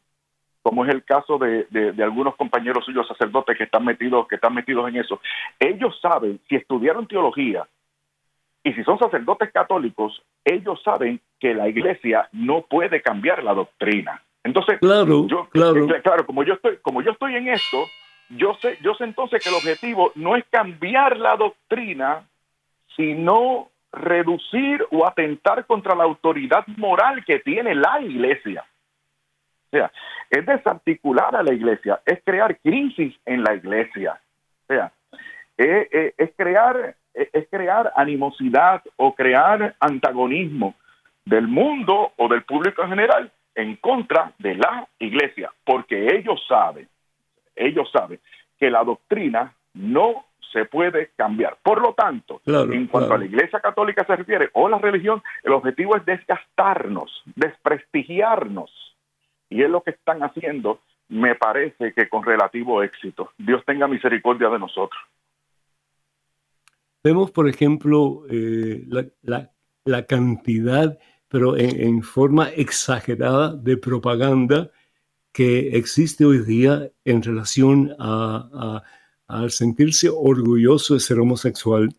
[0.60, 4.52] como es el caso de, de, algunos compañeros suyos sacerdotes que están metidos, que están
[4.52, 5.18] metidos en eso,
[5.58, 7.66] ellos saben, si estudiaron teología
[8.62, 14.22] y si son sacerdotes católicos, ellos saben que la iglesia no puede cambiar la doctrina.
[14.44, 15.86] Entonces, claro, yo, claro.
[16.02, 17.84] claro, como yo estoy, como yo estoy en esto,
[18.30, 22.28] yo sé, yo sé entonces que el objetivo no es cambiar la doctrina,
[22.94, 28.64] sino reducir o atentar contra la autoridad moral que tiene la iglesia.
[29.66, 29.90] O sea,
[30.30, 34.20] es desarticular a la iglesia, es crear crisis en la iglesia.
[34.64, 34.92] O sea,
[35.56, 40.74] es, crear, es crear animosidad o crear antagonismo
[41.24, 46.88] del mundo o del público en general en contra de la iglesia, porque ellos saben,
[47.56, 48.20] ellos saben
[48.58, 51.58] que la doctrina no se puede cambiar.
[51.62, 55.52] Por lo tanto, en cuanto a la Iglesia Católica se refiere, o la religión, el
[55.52, 58.70] objetivo es desgastarnos, desprestigiarnos.
[59.50, 63.32] Y es lo que están haciendo, me parece que con relativo éxito.
[63.38, 65.00] Dios tenga misericordia de nosotros.
[67.02, 68.84] Vemos, por ejemplo, eh,
[69.22, 70.98] la, cantidad,
[71.28, 74.70] pero en, forma exagerada, de propaganda
[75.32, 78.82] que existe hoy día en relación a
[79.28, 81.94] al sentirse orgulloso de ser homosexual,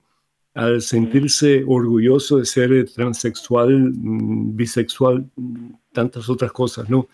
[0.56, 7.08] al sentirse orgulloso de ser transexual, mm, bisexual, mm, tantas otras cosas, ¿no?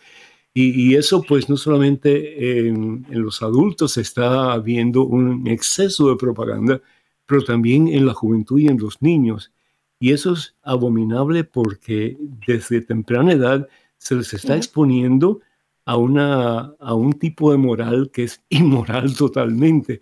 [0.57, 6.81] Y, eso pues no solamente en, los adultos está habiendo un exceso de propaganda,
[7.25, 9.51] pero también en la juventud y en los niños.
[9.99, 15.41] Y eso es abominable porque desde temprana edad se les está exponiendo
[15.85, 20.01] a, una, a un tipo de moral que es inmoral totalmente.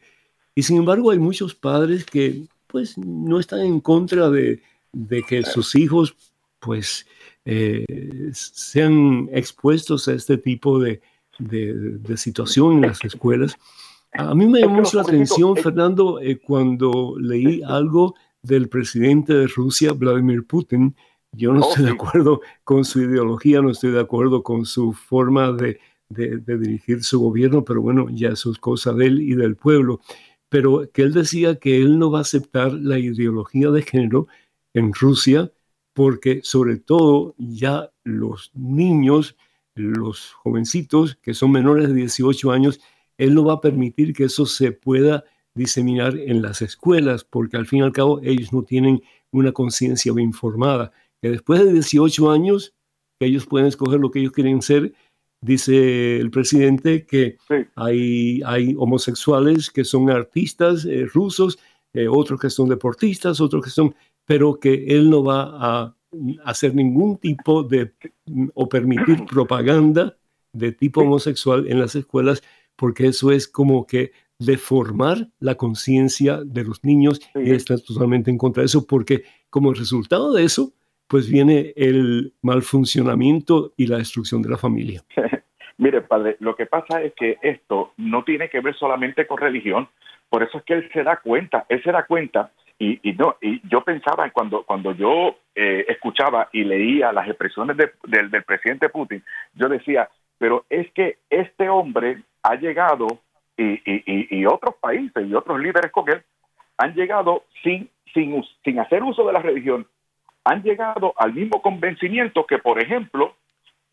[0.56, 4.62] Y sin embargo hay muchos padres que pues no están en contra de,
[5.28, 6.16] que sus hijos
[6.60, 7.06] pues
[7.46, 7.86] eh,
[8.34, 11.02] sean expuestos a este tipo de,
[12.16, 13.58] situación en las escuelas.
[14.14, 19.48] A mí me llamó mucho la atención, Fernando, eh, cuando leí algo del presidente de
[19.48, 20.96] Rusia, Vladimir Putin.
[21.36, 25.52] Yo no estoy de acuerdo con su ideología, no estoy de acuerdo con su forma
[25.52, 30.00] de, dirigir su gobierno, pero bueno, ya eso es cosa de él y del pueblo.
[30.50, 34.28] Pero que él decía que él no va a aceptar la ideología de género
[34.74, 35.52] en Rusia
[35.94, 39.36] porque sobre todo ya los niños,
[39.76, 42.80] los jovencitos que son menores de 18 años,
[43.18, 45.24] él no va a permitir que eso se pueda
[45.56, 50.12] diseminar en las escuelas, porque al fin y al cabo ellos no tienen una conciencia
[50.14, 50.92] bien formada
[51.24, 52.74] que después de 18 años,
[53.18, 54.94] que ellos pueden escoger lo que ellos quieren ser,
[55.40, 57.38] dice el presidente que
[57.76, 61.60] hay, hay homosexuales que son artistas eh, rusos,
[61.94, 65.96] eh, otros que son deportistas, otros que son, pero que él no va a
[66.44, 67.94] hacer ningún tipo de
[68.54, 70.18] o permitir propaganda
[70.52, 72.44] de tipo homosexual en las escuelas,
[72.76, 78.38] porque eso es como que deformar la conciencia de los niños y está totalmente en
[78.38, 80.74] contra de eso, porque como resultado de eso,
[81.08, 85.02] pues viene el mal funcionamiento y la destrucción de la familia.
[85.78, 89.88] Mire, padre, lo que pasa es que esto no tiene que ver solamente con religión,
[90.30, 93.62] por eso es que él se da cuenta, él se da cuenta y, no, y
[93.70, 99.24] yo pensaba cuando, cuando yo eh, escuchaba y leía las expresiones del, del presidente Putin,
[99.54, 103.08] yo decía, pero es que este hombre ha llegado
[103.56, 106.22] y, y, y, otros países y otros líderes con él
[106.78, 109.88] han llegado sin, sin, sin hacer uso de la religión,
[110.44, 113.36] han llegado al mismo convencimiento que, por ejemplo,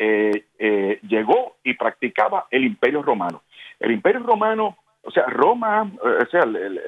[0.03, 3.43] eh, eh, llegó y practicaba el Imperio Romano.
[3.79, 6.45] El Imperio Romano, o sea, Roma, eh, o sea,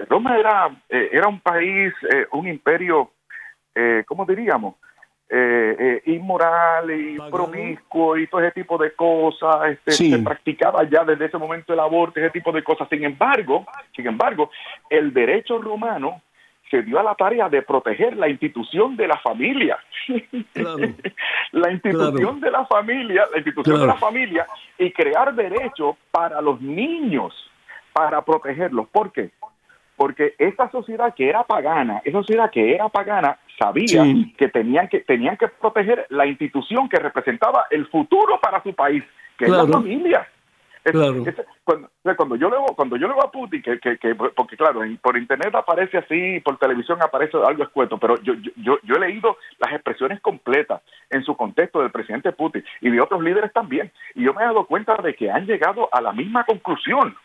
[0.09, 1.93] Roma era, era un país,
[2.33, 3.11] un imperio,
[4.07, 4.77] ¿cómo diríamos?
[6.05, 11.39] inmoral y promiscuo y todo ese tipo de cosas, este, se practicaba ya desde ese
[11.39, 12.87] momento el aborto, ese tipo de cosas.
[12.91, 13.65] Sin embargo,
[13.97, 14.51] sin embargo,
[14.91, 16.21] el derecho romano
[16.73, 19.77] se dio a la tarea de proteger la institución de la familia.
[21.53, 24.47] la institución de la familia, la institución de la familia
[24.79, 27.35] y crear derechos para los niños,
[27.93, 28.89] para protegerlos.
[28.89, 29.33] ¿Por qué?
[29.97, 34.03] Porque esa sociedad que era pagana, esa sociedad que era pagana, sabía
[34.39, 39.05] que tenían que tenían que proteger la institución que representaba el futuro para su país,
[39.37, 40.27] que es la familia.
[40.85, 41.25] Claro.
[42.17, 45.99] cuando, yo leo cuando yo leo a Putin, que, que, porque claro, por internet aparece
[45.99, 50.83] así, por televisión aparece algo escueto, pero yo, yo, yo he leído las expresiones completas
[51.11, 54.47] en su contexto del presidente Putin y de otros líderes también, y yo me he
[54.47, 57.17] dado cuenta de que han llegado a la misma conclusión.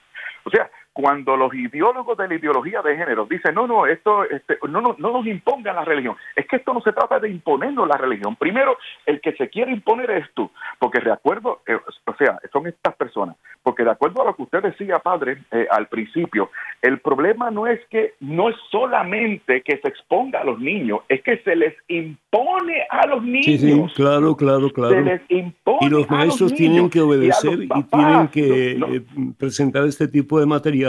[0.44, 4.58] O sea, cuando los ideólogos de la ideología de género dicen, no, no, esto este,
[4.68, 7.88] no, no, no, nos impongan la religión, es que esto no se trata de imponernos
[7.88, 8.36] la religión.
[8.36, 12.66] Primero, el que se quiere imponer es tú, porque de acuerdo, eh, o sea, son
[12.66, 16.50] estas personas, porque de acuerdo a lo que usted decía, padre, eh, al principio,
[16.82, 21.22] el problema no es que, no es solamente que se exponga a los niños, es
[21.22, 23.46] que se les impone a los niños.
[23.46, 24.96] Sí, sí, claro, claro, claro.
[24.96, 29.04] Se les impone y los maestros tienen que obedecer y, tienen que eh,
[29.38, 30.87] presentar este tipo de material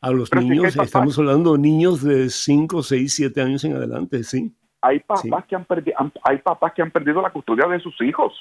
[0.00, 4.54] a los niños, estamos hablando de niños de 5, 6, 7 años en adelante, sí.
[4.82, 8.34] Hay papás, Que han perdido, hay papás que han perdido la custodia de sus hijos.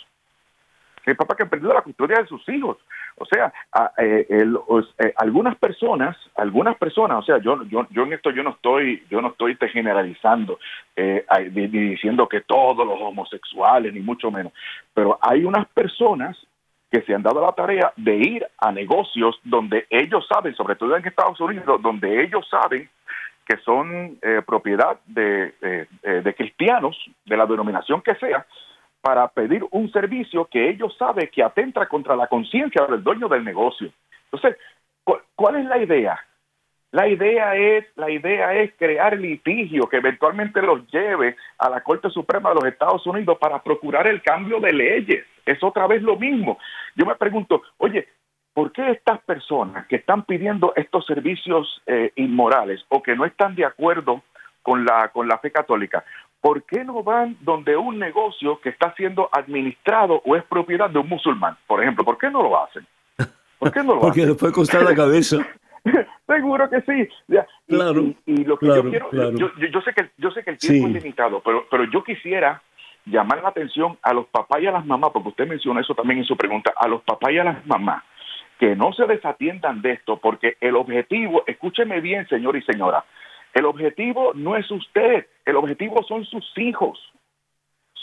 [1.06, 2.78] Hay papás que han perdido la custodia de sus hijos.
[3.16, 3.54] O sea,
[3.98, 8.52] eh, eh, algunas personas, algunas personas, o sea, yo, yo, yo en esto yo no
[8.52, 10.60] estoy, yo no estoy generalizando,
[10.96, 11.26] eh,
[11.70, 14.52] diciendo que todos los homosexuales, ni mucho menos,
[14.94, 16.38] pero hay unas personas
[16.94, 20.96] que se han dado la tarea de ir a negocios donde ellos saben, sobre todo
[20.96, 22.88] en Estados Unidos, donde ellos saben
[23.48, 25.56] que son eh, propiedad de,
[26.04, 28.46] de, cristianos, de la denominación que sea,
[29.02, 33.44] para pedir un servicio que ellos saben que atenta contra la conciencia del dueño del
[33.44, 33.90] negocio.
[34.32, 34.56] Entonces,
[35.36, 36.20] ¿cuál es la idea?
[36.92, 42.12] La idea es, la idea es crear litigio que eventualmente los lleve a la Corte
[42.12, 45.26] Suprema de los Estados Unidos para procurar el cambio de leyes.
[45.46, 46.58] Es otra vez lo mismo.
[46.96, 48.08] Yo me pregunto, oye,
[48.54, 53.56] ¿por qué estas personas que están pidiendo estos servicios eh, inmorales o que no están
[53.56, 54.24] de acuerdo
[54.64, 56.04] con la, con la fe católica,
[56.42, 61.00] ¿por qué no van donde un negocio que está siendo administrado o es propiedad de
[61.00, 61.56] un musulmán?
[61.68, 62.88] Por ejemplo, ¿por qué no lo hacen?
[63.60, 65.38] ¿Por qué no lo Porque les puede costar la cabeza.
[66.28, 67.10] Seguro que sí.
[67.68, 70.94] Claro, y, lo que yo quiero, yo, sé que yo sé que el tiempo es
[70.94, 72.62] limitado, pero, pero yo quisiera
[73.06, 76.20] llamar la atención a los papás y a las mamás, porque usted menciona eso también
[76.20, 78.04] en su pregunta, a los papás y a las mamás,
[78.60, 83.04] que no se desatiendan de esto, porque el objetivo, escúcheme bien, señor y señora,
[83.54, 87.00] el objetivo no es usted, el objetivo son sus hijos.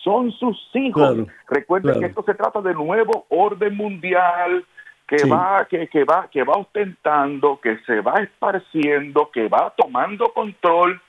[0.04, 1.26] Son sus hijos.
[1.48, 4.64] Recuerden que esto se trata de nuevo orden mundial,
[5.06, 10.32] que va que, que, va que va ostentando, que se va esparciendo, que va tomando
[10.32, 11.02] control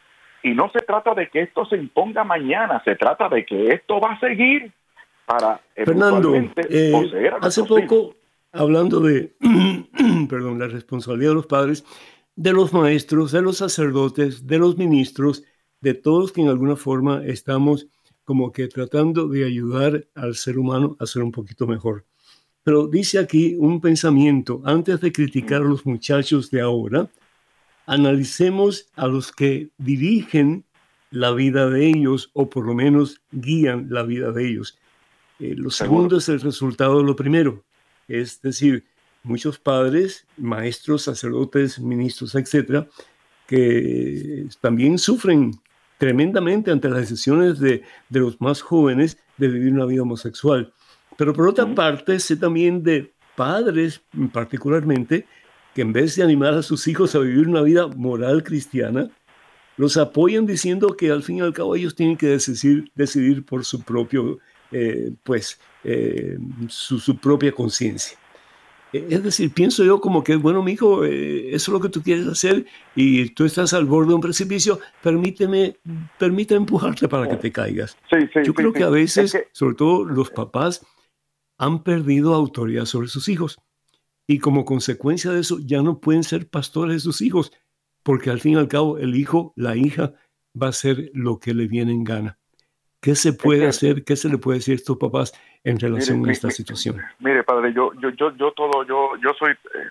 [0.44, 4.00] y no se trata de que esto se imponga mañana, se trata de que esto
[4.00, 4.72] va a seguir
[5.26, 8.16] para Fernando, eh, hace poco
[8.52, 9.34] hablando de
[10.30, 11.86] perdón, la responsabilidad de los padres,
[12.36, 15.44] de los maestros, de los sacerdotes, de los ministros,
[15.80, 17.88] de todos que en alguna forma estamos
[18.24, 22.06] como que tratando de ayudar al ser humano a ser un poquito mejor.
[22.64, 27.10] Pero dice aquí un pensamiento, antes de criticar a los muchachos de ahora,
[27.92, 30.64] analicemos a los que dirigen
[31.10, 34.80] la vida de ellos o por lo menos guían la vida de ellos.
[35.39, 37.66] Eh, lo segundo es el resultado de lo primero,
[38.08, 38.86] es decir,
[39.24, 42.88] muchos padres, maestros, sacerdotes, ministros, etcétera,
[43.46, 45.52] que también sufren
[45.98, 50.72] tremendamente ante las decisiones de, de los más jóvenes de vivir una vida homosexual.
[51.18, 55.26] Pero por otra parte, sé también de padres particularmente
[55.74, 59.09] que en vez de animar a sus hijos a vivir una vida moral cristiana,
[59.78, 63.63] los apoyan diciendo que al fin y al cabo ellos tienen que decidir, decidir por
[63.65, 64.39] su propio,
[64.72, 68.17] eh, pues, eh, su, propia conciencia.
[68.91, 71.89] E, es decir, pienso yo como que, bueno, mi hijo, eh, eso es lo que
[71.89, 72.65] tú quieres hacer
[72.95, 75.78] y tú estás al borde de un precipicio, permíteme,
[76.19, 77.97] permíteme empujarte para que te caigas.
[78.43, 80.86] yo creo que a veces, sobre todo los papás,
[81.57, 83.59] han perdido autoridad sobre sus hijos
[84.28, 87.51] y como consecuencia de eso ya no pueden ser pastores de sus hijos,
[88.03, 90.13] porque al fin y al cabo el hijo, la hija,
[90.59, 92.38] va a hacer lo que le viene en gana.
[93.01, 94.03] ¿Qué se puede hacer?
[94.03, 96.97] ¿Qué se le puede decir a estos papás en relación a esta situación?
[97.19, 99.88] Mire, padre, yo, yo, yo, yo todo, yo, yo soy, eh,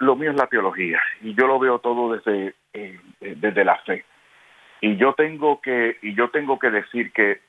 [0.00, 4.04] lo, mío es la teología y yo lo veo todo desde, eh, desde la fe.
[4.80, 7.40] Y yo tengo que, y yo tengo que decir que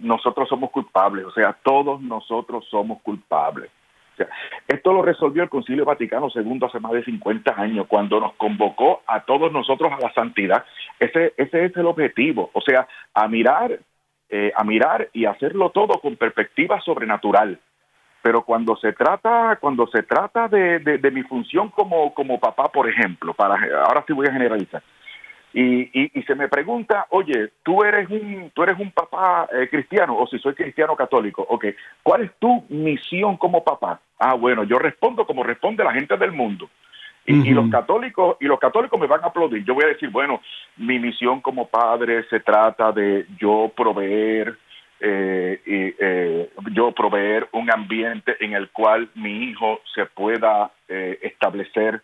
[0.00, 3.70] nosotros somos culpables, o sea, todos nosotros somos culpables.
[4.66, 9.02] Esto lo resolvió el Concilio Vaticano II hace más de 50 años, cuando nos convocó
[9.06, 10.64] a todos nosotros a la santidad.
[10.98, 13.78] Ese, ese es el objetivo, o sea, a mirar,
[14.28, 17.58] eh, a mirar y hacerlo todo con perspectiva sobrenatural.
[18.20, 22.88] Pero cuando se trata, cuando se trata de, de mi función como, como papá, por
[22.88, 23.54] ejemplo, para
[23.86, 24.82] ahora sí voy a generalizar,
[25.52, 30.16] y, y, se me pregunta, oye, tú eres un, tú eres un papá eh, cristiano
[30.18, 31.66] o si soy cristiano católico, ok,
[32.02, 34.00] ¿cuál es tu misión como papá?
[34.18, 36.68] Ah, bueno, yo respondo como responde la gente del mundo.
[37.24, 39.62] Y, los católicos y los católicos me van a aplaudir.
[39.62, 40.40] Yo voy a decir, bueno,
[40.78, 44.56] mi misión como padre se trata de yo proveer
[44.98, 52.00] eh, y, eh, yo proveer un ambiente en el cual mi hijo se pueda establecer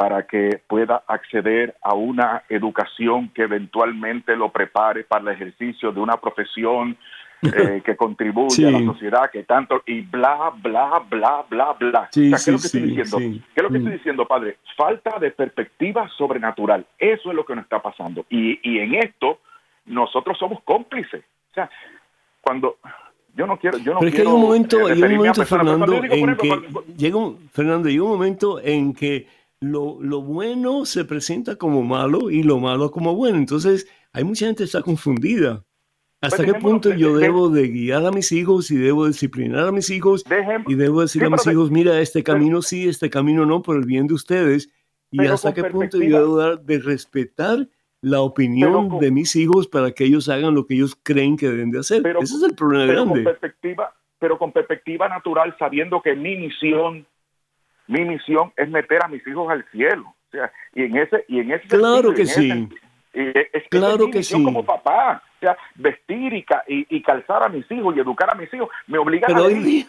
[0.00, 6.00] para que pueda acceder a una educación que eventualmente lo prepare para el ejercicio de
[6.00, 6.96] una profesión
[7.42, 12.08] eh, que contribuye a la sociedad, que tanto, y bla, bla, bla, bla, bla.
[12.10, 13.18] ¿qué es lo que estoy diciendo?
[13.18, 13.96] ¿Qué es lo que estoy mm.
[13.96, 14.56] diciendo, padre?
[14.74, 16.86] Falta de perspectiva sobrenatural.
[16.98, 18.24] Eso es lo que nos está pasando.
[18.30, 19.40] Y, y en esto,
[19.84, 21.22] nosotros somos cómplices.
[21.50, 21.68] O sea,
[22.40, 22.78] cuando
[23.36, 24.24] yo no quiero, yo no Pero quiero.
[24.24, 26.62] que hay un momento, hay un momento Fernando, en que
[26.96, 32.30] llega un, Fernando, llega un momento en que lo, lo, bueno se presenta como malo
[32.30, 33.36] y lo malo como bueno.
[33.36, 35.64] Entonces, hay mucha gente que está confundida.
[36.22, 39.88] ¿Hasta qué punto yo debo de guiar a mis hijos y debo disciplinar a mis
[39.88, 40.22] hijos
[40.66, 43.86] y debo decir a mis hijos, mira, este camino sí, este camino no, por el
[43.86, 44.70] bien de ustedes?
[45.10, 47.68] Y hasta qué punto yo debo dar de respetar
[48.02, 51.70] la opinión de mis hijos para que ellos hagan lo que ellos creen que deben
[51.70, 52.06] de hacer.
[52.06, 53.24] Ese es el problema pero grande.
[53.24, 57.06] Con perspectiva, pero con perspectiva natural, sabiendo que mi misión,
[57.90, 60.14] mi misión es meter a mis hijos al cielo.
[60.28, 62.68] O sea, y en ese, y en ese claro que sí.
[63.12, 64.42] es, claro que sí.
[64.44, 68.52] Como papá, o sea, vestir y, y, calzar a mis hijos y educar a mis
[68.54, 69.86] hijos me obliga Pero a hoy día,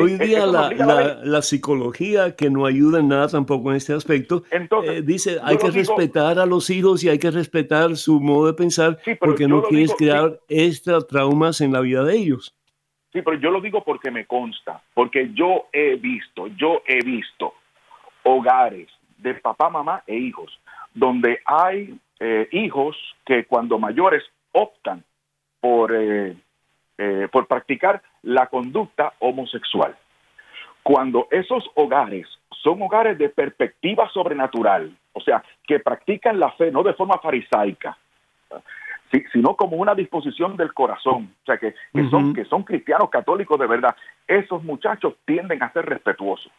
[0.00, 5.02] hoy día la, la, psicología que no ayuda en nada tampoco en este aspecto eh,
[5.04, 8.98] dice hay que respetar a los hijos y hay que respetar su modo de pensar
[9.20, 12.56] porque no quieres crear extra traumas en la vida de ellos.
[13.14, 17.54] Sí, pero yo lo digo porque me consta, porque yo he visto, yo he visto
[18.24, 18.88] hogares
[19.18, 20.58] de papá, mamá e hijos
[20.94, 25.04] donde hay eh, hijos que cuando mayores optan
[25.60, 26.36] por, eh,
[26.98, 29.96] eh, por practicar la conducta homosexual.
[30.82, 32.26] Cuando esos hogares
[32.62, 37.96] son hogares de perspectiva sobrenatural, o sea, que practican la fe no de forma farisaica,
[39.32, 41.74] sino como una disposición del corazón, o sea, que,
[42.10, 43.94] son, que son cristianos católicos de verdad,
[44.26, 46.50] esos muchachos tienden a ser respetuosos,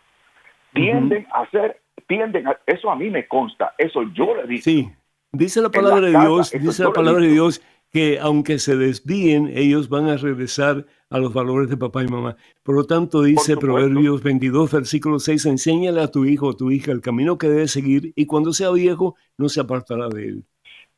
[0.73, 4.61] tienden a ser, tienden a, eso a mí me consta, eso yo le digo.
[4.63, 4.89] Sí,
[5.31, 9.87] dice la palabra de Dios, dice la palabra de Dios que aunque se desvíen, ellos
[9.87, 12.35] van a regresar a los valores de papá y mamá.
[12.61, 16.91] Por lo tanto, dice Proverbios 22, versículo 6, enséñale a tu hijo o tu hija
[16.91, 20.45] el camino que debe seguir y cuando sea viejo no se apartará de él.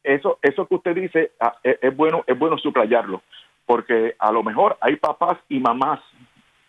[0.07, 3.21] Eso, eso que usted dice ah, e, es, bueno, es bueno subrayarlo,
[3.65, 5.99] porque a lo mejor hay papás y mamás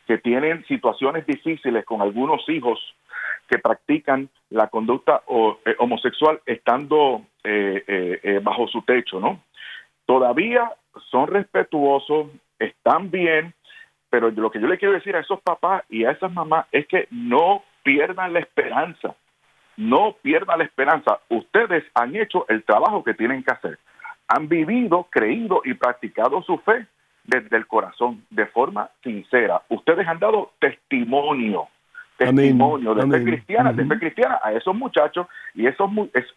[0.06, 2.78] que tienen situaciones difíciles con algunos hijos
[3.48, 5.22] que practican la conducta
[5.64, 7.82] eh, homosexual estando eh,
[8.22, 9.40] eh, bajo su techo, ¿no?
[10.08, 10.72] todavía
[11.10, 12.28] son respetuosos,
[12.58, 13.52] están bien,
[14.08, 16.86] pero lo que yo le quiero decir a esos papás y a esas mamás es
[16.88, 19.14] que no pierdan la esperanza,
[19.78, 21.20] no pierdan la esperanza.
[21.30, 23.78] Ustedes han hecho el trabajo que tienen que hacer,
[24.26, 26.86] han vivido, creído y practicado su fe
[27.24, 29.62] desde el corazón, de forma sincera.
[29.68, 31.68] Ustedes han dado testimonio
[32.18, 35.88] testimonio de fe cristiana, de fe cristiana a esos muchachos y esos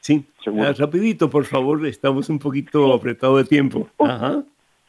[0.00, 1.86] Sí, ah, rapidito, por favor.
[1.86, 3.88] Estamos un poquito apretados de tiempo.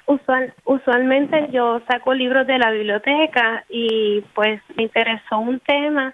[0.05, 6.13] Usual, usualmente yo saco libros de la biblioteca y pues me interesó un tema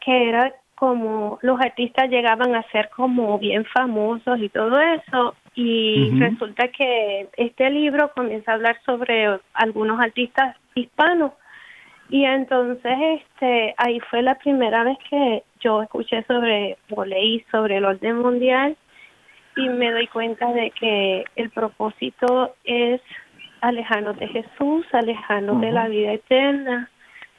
[0.00, 6.12] que era como los artistas llegaban a ser como bien famosos y todo eso y
[6.20, 11.32] resulta que este libro comienza a hablar sobre algunos artistas hispanos.
[12.10, 17.78] Y entonces este ahí fue la primera vez que yo escuché sobre o leí sobre
[17.78, 18.76] el orden mundial
[19.56, 23.00] y me doy cuenta de que el propósito es
[23.60, 26.88] alejarnos de Jesús, alejarnos de la vida eterna.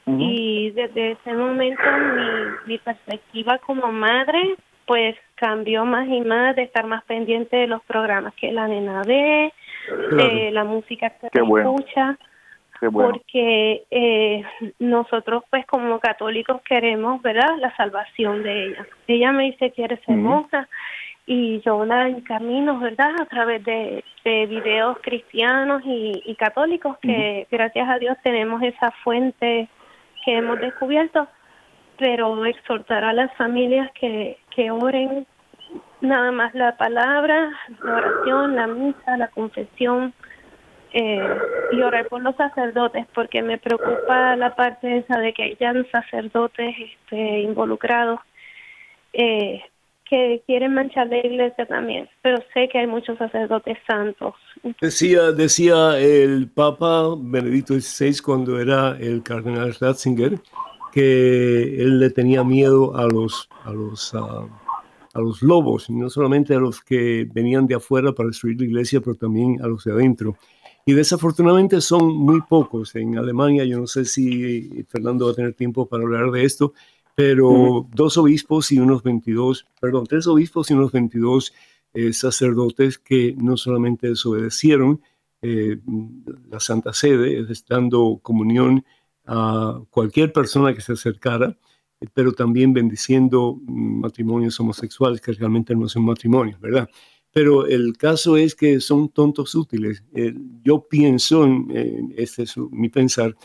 [0.06, 4.56] Y desde ese momento mi, mi perspectiva como madre
[4.90, 9.02] pues cambió más y más de estar más pendiente de los programas que la nena
[9.06, 9.52] ve,
[10.12, 12.18] de la música que escucha,
[12.92, 14.44] porque eh,
[14.78, 17.56] nosotros pues como católicos queremos, ¿verdad?
[17.58, 18.86] La salvación de ella.
[19.08, 20.68] Ella me dice que eres hermosa
[21.24, 23.12] y yo la encamino, ¿verdad?
[23.18, 29.68] A través de, de videos cristianos y, católicos que gracias a Dios tenemos esa fuente
[30.24, 31.26] que hemos descubierto
[32.00, 35.26] pero exhortar a las familias que, que oren
[36.00, 37.50] nada más la palabra,
[37.84, 40.14] la oración, la misa, la confesión
[40.92, 41.28] eh,
[41.72, 46.74] y orar por los sacerdotes porque me preocupa la parte esa de que hayan sacerdotes
[46.78, 48.18] este, involucrados
[49.12, 49.60] eh,
[50.08, 54.34] que quieren manchar la iglesia también, pero sé que hay muchos sacerdotes santos.
[54.80, 60.40] Decía, decía el Papa Benedicto XVI cuando era el cardenal Ratzinger,
[60.92, 64.46] que él le tenía miedo a los, a los, a,
[65.14, 69.00] los lobos, y no solamente a los que venían de afuera para destruir la iglesia,
[69.00, 70.36] pero también a los de adentro.
[70.86, 72.94] Y desafortunadamente son muy pocos.
[72.96, 76.72] En Alemania, yo no sé si Fernando va a tener tiempo para hablar de esto,
[77.14, 81.52] pero dos obispos y unos 22, perdón, tres obispos y unos 22
[81.92, 85.00] eh, sacerdotes que no solamente desobedecieron
[85.42, 85.78] eh,
[86.50, 88.84] la Santa Sede, dando comunión
[89.32, 91.56] a cualquier persona que se acercara,
[92.00, 96.88] eh, pero también bendiciendo matrimonios homosexuales que realmente no son matrimonios, ¿verdad?
[97.32, 100.02] Pero el caso es que son tontos útiles.
[100.16, 103.36] Eh, yo pienso, en, este es mi pensar,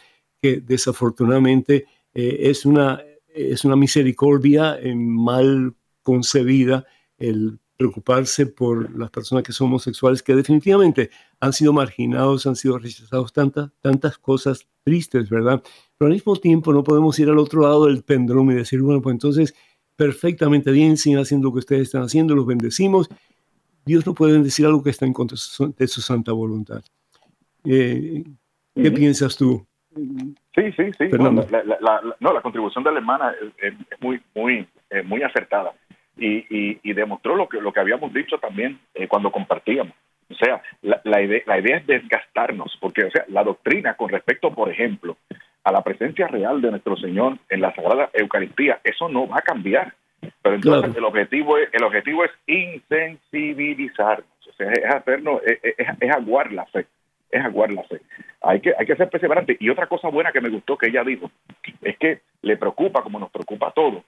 [0.41, 6.83] que desafortunadamente eh, es, una, es una misericordia mal concebida
[7.19, 11.09] el preocuparse por las personas que son homosexuales, que definitivamente
[11.39, 15.61] han sido marginados, han sido rechazados, tantas, tantas cosas tristes, ¿verdad?
[15.97, 19.01] Pero al mismo tiempo no podemos ir al otro lado del péndulo y decir, bueno,
[19.01, 19.55] pues entonces
[19.95, 23.09] perfectamente bien, siguen haciendo lo que ustedes están haciendo, los bendecimos.
[23.85, 25.37] Dios no puede bendecir algo que está en contra
[25.77, 26.83] de su santa voluntad.
[27.63, 28.23] Eh,
[28.73, 29.65] ¿Qué piensas tú?
[29.95, 31.05] Sí, sí, sí.
[31.17, 31.31] No
[32.33, 35.73] la, contribución de la hermana es, muy, muy, eh, muy acertada
[36.17, 39.93] y, demostró lo que, lo que habíamos dicho también eh, cuando compartíamos.
[40.29, 44.51] O sea, la, idea, la idea es desgastarnos, porque o sea, la doctrina con respecto,
[44.51, 45.17] por ejemplo,
[45.63, 49.43] a la presencia real de nuestro Señor en la Sagrada Eucaristía, eso no va a
[49.43, 49.93] cambiar.
[50.41, 56.11] Pero entonces el objetivo es el objetivo es insensibilizarnos, o sea, es hacernos, es, es,
[56.11, 56.87] aguar la fe,
[57.29, 58.01] es aguar la fe.
[58.41, 59.55] Hay que hay que ser perseverante.
[59.59, 61.29] Y otra cosa buena que me gustó que ella dijo
[61.83, 64.03] es que le preocupa, como nos preocupa a todos,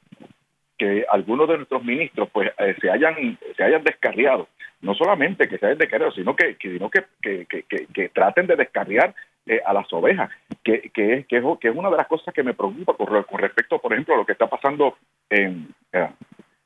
[0.77, 4.47] que algunos de nuestros ministros pues eh, se hayan se hayan descarriado.
[4.81, 9.15] No solamente que se hayan descarriado sino que, sino que, que, traten de descarriar
[9.45, 10.29] eh, a las ovejas
[10.63, 14.13] que, que, que, es, una de las cosas que me preocupa con, respecto por ejemplo
[14.13, 14.95] a lo que está pasando
[15.29, 16.09] en, eh,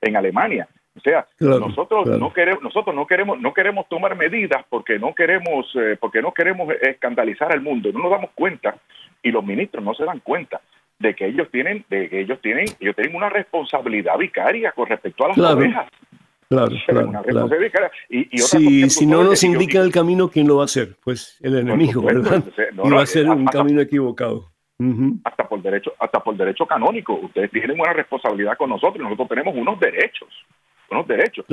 [0.01, 0.68] en Alemania.
[0.97, 5.74] O sea nosotros no queremos nosotros no queremos no queremos tomar medidas porque no queremos
[6.01, 7.91] porque no queremos escandalizar al mundo.
[7.93, 8.76] No nos damos cuenta
[9.24, 10.59] y los ministros no se dan cuenta
[11.02, 15.26] de que ellos tienen, de que ellos tienen, ellos tienen una responsabilidad vicaria con respecto
[15.26, 15.88] a las ovejas.
[16.49, 20.97] Claro, claro, Y, si no nos indica el camino, ¿quién lo va a hacer?
[21.02, 22.43] Pues el enemigo, ¿verdad?
[22.84, 24.52] y va a ser un camino equivocado.
[25.24, 27.14] Hasta por derecho, hasta por derecho canónico.
[27.14, 30.28] Ustedes tienen una responsabilidad con nosotros, nosotros tenemos unos derechos
[30.91, 31.45] unos derechos.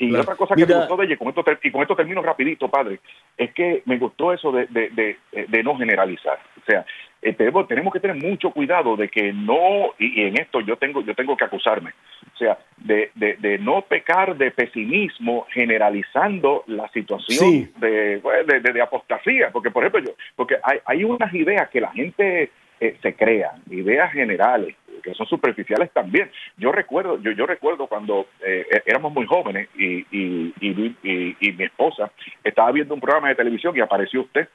[0.00, 2.68] y, otra cosa que me gustó de ella, con esto, y con esto termino rapidito,
[2.68, 3.00] padre,
[3.36, 6.38] es que me gustó eso de, de, de, de no generalizar.
[6.56, 6.84] O sea,
[7.22, 11.02] eh, tenemos, tenemos que tener mucho cuidado de que no, y, en esto yo tengo,
[11.02, 11.92] yo tengo que acusarme,
[12.34, 19.70] o sea, de, de, no pecar de pesimismo generalizando la situación de, de, apostasía, porque
[19.70, 22.50] por ejemplo, yo, porque hay, hay unas ideas que la gente
[22.80, 26.30] eh, se crea, ideas generales, que son superficiales también.
[26.58, 31.64] Yo recuerdo, yo, yo recuerdo cuando eh, éramos muy jóvenes y, y, y, y mi
[31.64, 32.12] esposa
[32.44, 34.48] estaba viendo un programa de televisión y apareció usted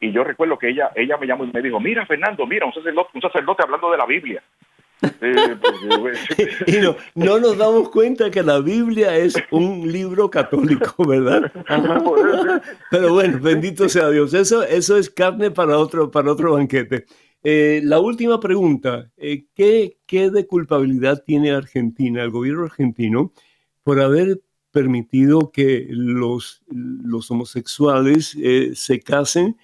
[0.00, 2.74] y yo recuerdo que ella ella me llamó y me dijo, mira Fernando, mira, un
[2.74, 4.42] sacerdote, un sacerdote hablando de la Biblia.
[6.66, 11.52] y no, no, nos damos cuenta que la Biblia es un libro católico, ¿verdad?
[12.90, 14.32] Pero bueno, bendito sea Dios.
[14.34, 17.04] Eso, eso es carne para otro, para otro banquete.
[17.42, 23.32] Eh, la última pregunta, eh, ¿qué, ¿qué, de culpabilidad tiene Argentina, el gobierno argentino,
[23.82, 24.40] por haber
[24.70, 29.56] permitido que los, los homosexuales eh, se casen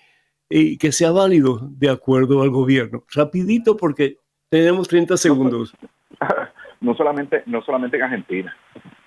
[0.50, 3.04] y que sea válido de acuerdo al gobierno.
[3.14, 4.16] Rapidito porque
[4.50, 5.74] tenemos 30 segundos.
[6.82, 8.56] No, solamente, no solamente en Argentina.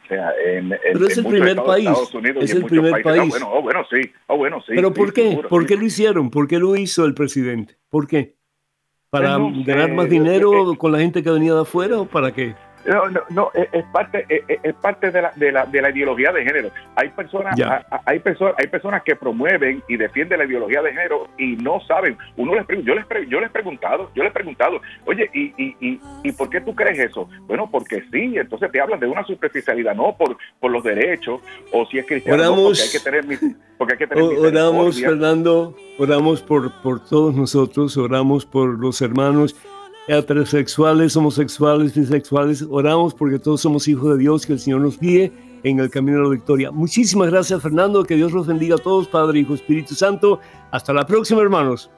[0.04, 1.90] O sea, en, Pero es el primer país.
[2.40, 3.28] Es el primer país.
[3.30, 4.12] bueno, oh, bueno, sí.
[4.28, 4.74] Oh, bueno, sí.
[4.76, 5.40] Pero ¿por qué?
[5.50, 6.30] ¿Por qué lo hicieron?
[6.30, 7.76] ¿Por qué lo hizo el presidente?
[7.90, 8.36] ¿Por qué?
[9.10, 12.54] ¿Para ganar más dinero con la gente que venía de afuera o para qué?
[12.86, 16.44] No, no, no es, parte es, parte de la, de, la, de la ideología de
[16.44, 16.70] género.
[16.96, 17.56] Hay personas
[18.06, 22.18] hay personas hay personas que promueven y defienden la ideología de género y no saben.
[22.36, 26.00] Uno les yo les yo les he preguntado, yo les he preguntado, "Oye, ¿y, y,
[26.24, 29.96] y, por qué tú crees eso?" Bueno, porque sí, entonces te hablan de una superficialidad,
[29.96, 33.40] no por por los derechos o si es cristiano, oramos, porque hay que tener
[33.78, 39.56] porque hay que tener Oramos, Fernando, oramos por por todos nosotros, oramos por los hermanos
[40.08, 45.32] heterosexuales, homosexuales, bisexuales, oramos porque todos somos hijos de Dios, que el Señor nos guíe
[45.64, 46.72] en el camino de la victoria.
[46.72, 50.40] Muchísimas gracias, Fernando, que Dios los bendiga a todos, Padre, Hijo, Espíritu Santo.
[50.72, 51.90] Hasta la próxima, hermanos.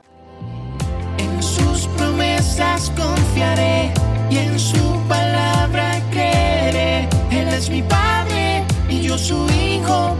[1.17, 3.91] En sus promesas confiaré
[4.29, 4.77] y en su
[5.07, 7.09] palabra creeré.
[7.31, 10.15] Él es mi Padre y yo su Hijo,